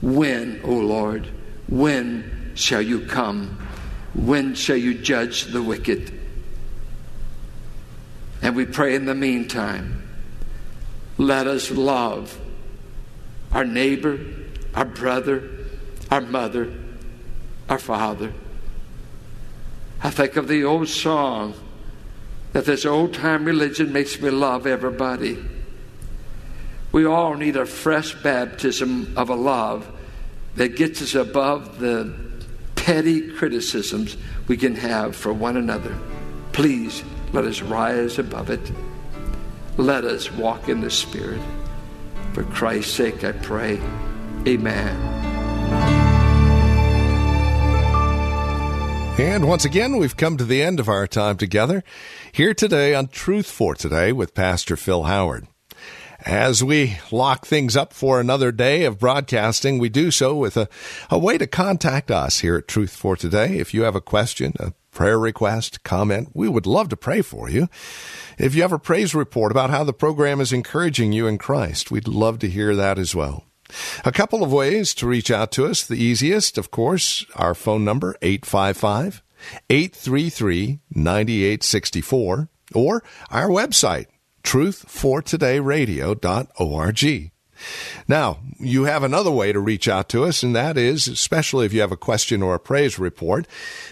When, 0.01 0.61
O 0.63 0.71
Lord, 0.71 1.27
when 1.67 2.51
shall 2.55 2.81
you 2.81 3.05
come? 3.05 3.67
When 4.13 4.53
shall 4.55 4.75
you 4.75 4.93
judge 4.93 5.45
the 5.45 5.61
wicked? 5.61 6.19
And 8.41 8.55
we 8.55 8.65
pray 8.65 8.95
in 8.95 9.05
the 9.05 9.15
meantime, 9.15 10.03
let 11.17 11.47
us 11.47 11.71
love 11.71 12.37
our 13.53 13.63
neighbor, 13.63 14.19
our 14.75 14.85
brother, 14.85 15.49
our 16.11 16.21
mother, 16.21 16.73
our 17.69 17.79
father. 17.79 18.33
I 20.01 20.09
think 20.09 20.35
of 20.35 20.47
the 20.49 20.65
old 20.65 20.89
song 20.89 21.53
that 22.53 22.65
this 22.65 22.85
old 22.85 23.13
time 23.13 23.45
religion 23.45 23.91
makes 23.91 24.19
me 24.19 24.29
love 24.29 24.65
everybody. 24.65 25.43
We 26.91 27.05
all 27.05 27.33
need 27.33 27.55
a 27.55 27.65
fresh 27.65 28.13
baptism 28.21 29.13
of 29.17 29.29
a 29.29 29.35
love 29.35 29.89
that 30.55 30.75
gets 30.75 31.01
us 31.01 31.15
above 31.15 31.79
the 31.79 32.13
petty 32.75 33.31
criticisms 33.31 34.15
we 34.47 34.57
can 34.57 34.75
have 34.75 35.15
for 35.15 35.33
one 35.33 35.57
another. 35.57 35.97
Please 36.51 37.03
let 37.31 37.45
us 37.45 37.61
rise 37.61 38.19
above 38.19 38.51
it. 38.51 38.71
Let 39.77 40.05
us 40.05 40.31
walk 40.31 40.69
in 40.69 40.81
the 40.81 40.91
Spirit. 40.91 41.41
For 42.33 42.43
Christ's 42.43 42.93
sake, 42.93 43.23
I 43.23 43.31
pray. 43.31 43.81
Amen. 44.47 45.22
And 49.19 49.47
once 49.47 49.63
again, 49.63 49.97
we've 49.97 50.17
come 50.17 50.37
to 50.37 50.43
the 50.43 50.63
end 50.63 50.79
of 50.79 50.89
our 50.89 51.05
time 51.05 51.37
together 51.37 51.83
here 52.31 52.55
today 52.55 52.95
on 52.95 53.09
Truth 53.09 53.49
for 53.49 53.75
Today 53.75 54.11
with 54.11 54.33
Pastor 54.33 54.75
Phil 54.75 55.03
Howard. 55.03 55.47
As 56.25 56.63
we 56.63 56.97
lock 57.11 57.45
things 57.45 57.77
up 57.77 57.93
for 57.93 58.19
another 58.19 58.51
day 58.51 58.85
of 58.85 58.97
broadcasting, 58.97 59.77
we 59.77 59.89
do 59.89 60.09
so 60.09 60.35
with 60.35 60.57
a, 60.57 60.67
a 61.11 61.19
way 61.19 61.37
to 61.37 61.45
contact 61.45 62.09
us 62.09 62.39
here 62.39 62.55
at 62.55 62.67
Truth 62.67 62.95
for 62.95 63.15
Today. 63.15 63.59
If 63.59 63.71
you 63.71 63.83
have 63.83 63.95
a 63.95 64.01
question, 64.01 64.53
a 64.59 64.73
prayer 64.89 65.19
request, 65.19 65.83
comment, 65.83 66.29
we 66.33 66.49
would 66.49 66.65
love 66.65 66.89
to 66.89 66.97
pray 66.97 67.21
for 67.21 67.47
you. 67.47 67.69
If 68.39 68.55
you 68.55 68.63
have 68.63 68.73
a 68.73 68.79
praise 68.79 69.13
report 69.13 69.51
about 69.51 69.69
how 69.69 69.83
the 69.83 69.93
program 69.93 70.41
is 70.41 70.51
encouraging 70.51 71.13
you 71.13 71.27
in 71.27 71.37
Christ, 71.37 71.91
we'd 71.91 72.07
love 72.07 72.39
to 72.39 72.49
hear 72.49 72.75
that 72.75 72.97
as 72.97 73.13
well. 73.13 73.45
A 74.05 74.11
couple 74.11 74.43
of 74.43 74.51
ways 74.51 74.93
to 74.95 75.07
reach 75.07 75.31
out 75.31 75.53
to 75.53 75.65
us. 75.65 75.85
The 75.85 75.95
easiest, 75.95 76.57
of 76.57 76.71
course, 76.71 77.25
our 77.35 77.55
phone 77.55 77.85
number, 77.85 78.17
855 78.21 79.23
833 79.69 80.79
9864, 80.91 82.49
or 82.73 83.03
our 83.29 83.49
website, 83.49 84.07
truthfortodayradio.org. 84.43 87.31
Now, 88.07 88.39
you 88.59 88.85
have 88.85 89.03
another 89.03 89.31
way 89.31 89.53
to 89.53 89.59
reach 89.59 89.87
out 89.87 90.09
to 90.09 90.23
us, 90.23 90.43
and 90.43 90.55
that 90.55 90.77
is, 90.77 91.07
especially 91.07 91.65
if 91.65 91.73
you 91.73 91.81
have 91.81 91.91
a 91.91 91.97
question 91.97 92.41
or 92.41 92.55
a 92.55 92.59
praise 92.59 92.99
report 92.99 93.47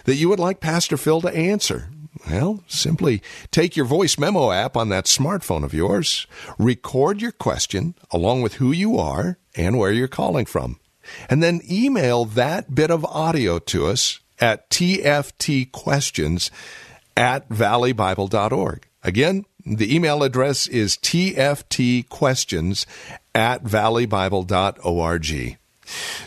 that 0.05 0.15
you 0.15 0.29
would 0.29 0.39
like 0.39 0.59
Pastor 0.59 0.97
Phil 0.97 1.21
to 1.21 1.35
answer. 1.35 1.89
Well, 2.29 2.63
simply 2.67 3.21
take 3.49 3.75
your 3.75 3.85
voice 3.85 4.17
memo 4.17 4.51
app 4.51 4.77
on 4.77 4.89
that 4.89 5.05
smartphone 5.05 5.63
of 5.63 5.73
yours, 5.73 6.27
record 6.57 7.21
your 7.21 7.31
question 7.31 7.95
along 8.11 8.41
with 8.41 8.55
who 8.55 8.71
you 8.71 8.97
are 8.97 9.37
and 9.55 9.77
where 9.77 9.91
you're 9.91 10.07
calling 10.07 10.45
from, 10.45 10.79
and 11.29 11.41
then 11.41 11.61
email 11.69 12.25
that 12.25 12.75
bit 12.75 12.91
of 12.91 13.03
audio 13.05 13.59
to 13.59 13.87
us 13.87 14.19
at 14.39 14.69
tftquestions 14.69 16.49
at 17.17 17.49
valleybible.org. 17.49 18.87
Again, 19.03 19.45
the 19.65 19.95
email 19.95 20.23
address 20.23 20.67
is 20.67 20.97
tftquestions 20.97 22.85
at 23.33 23.63
valleybible.org. 23.63 25.57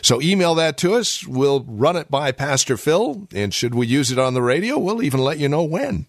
So 0.02 0.20
email 0.20 0.54
that 0.56 0.76
to 0.78 0.94
us. 0.94 1.26
We'll 1.26 1.64
run 1.64 1.96
it 1.96 2.10
by 2.10 2.32
Pastor 2.32 2.76
Phil, 2.76 3.26
and 3.34 3.52
should 3.52 3.74
we 3.74 3.86
use 3.86 4.10
it 4.10 4.18
on 4.18 4.34
the 4.34 4.42
radio, 4.42 4.78
we'll 4.78 5.02
even 5.02 5.20
let 5.20 5.38
you 5.38 5.48
know 5.48 5.62
when. 5.62 6.06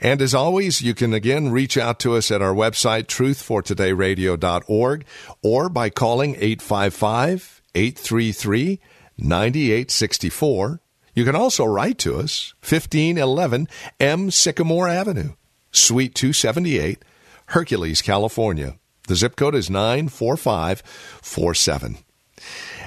And 0.00 0.22
as 0.22 0.34
always, 0.34 0.80
you 0.80 0.94
can 0.94 1.12
again 1.12 1.50
reach 1.50 1.76
out 1.76 1.98
to 2.00 2.16
us 2.16 2.30
at 2.30 2.42
our 2.42 2.54
website, 2.54 3.06
truthfortodayradio.org, 3.06 5.04
or 5.42 5.68
by 5.68 5.90
calling 5.90 6.34
855 6.36 7.62
833 7.74 8.80
9864. 9.18 10.80
You 11.14 11.24
can 11.24 11.34
also 11.34 11.64
write 11.64 11.98
to 11.98 12.18
us, 12.18 12.54
1511 12.60 13.68
M. 13.98 14.30
Sycamore 14.30 14.88
Avenue, 14.88 15.32
Suite 15.72 16.14
278, 16.14 17.02
Hercules, 17.46 18.02
California. 18.02 18.78
The 19.08 19.16
zip 19.16 19.36
code 19.36 19.54
is 19.54 19.70
94547. 19.70 21.98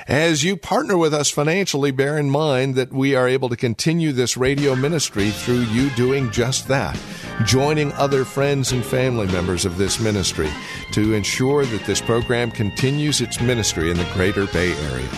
As 0.10 0.44
you 0.44 0.58
partner 0.58 0.98
with 0.98 1.14
us 1.14 1.30
financially, 1.30 1.92
bear 1.92 2.18
in 2.18 2.32
mind 2.32 2.74
that 2.74 2.92
we 2.92 3.14
are 3.14 3.28
able 3.28 3.48
to 3.50 3.56
continue 3.56 4.12
this 4.12 4.36
radio 4.36 4.76
ministry 4.76 5.30
through 5.30 5.62
you 5.66 5.92
doing 5.92 6.32
just 6.32 6.68
that, 6.68 7.00
joining 7.46 7.92
other 7.94 8.26
friends 8.26 8.72
and 8.72 8.84
family 8.84 9.28
members 9.28 9.66
of 9.66 9.78
this 9.78 10.00
ministry 10.00 10.50
to 10.94 11.14
ensure 11.14 11.64
that 11.64 11.86
this 11.86 12.02
program 12.02 12.50
continues 12.50 13.22
its 13.22 13.40
ministry 13.40 13.92
in 13.92 13.98
the 13.98 14.10
greater 14.16 14.48
Bay 14.48 14.72
Area. 14.92 15.10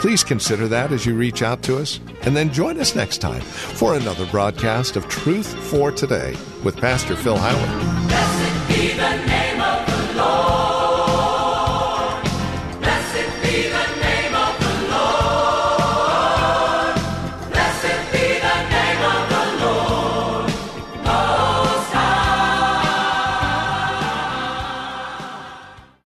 Please 0.00 0.24
consider 0.24 0.68
that 0.68 0.90
as 0.90 1.04
you 1.04 1.14
reach 1.14 1.42
out 1.42 1.60
to 1.64 1.76
us, 1.76 2.00
and 2.22 2.34
then 2.34 2.50
join 2.50 2.80
us 2.80 2.94
next 2.94 3.18
time 3.18 3.42
for 3.42 3.94
another 3.94 4.24
broadcast 4.30 4.96
of 4.96 5.06
Truth 5.06 5.52
for 5.68 5.92
Today 5.92 6.34
with 6.64 6.78
Pastor 6.78 7.14
Phil 7.14 7.36
Howard. 7.36 8.33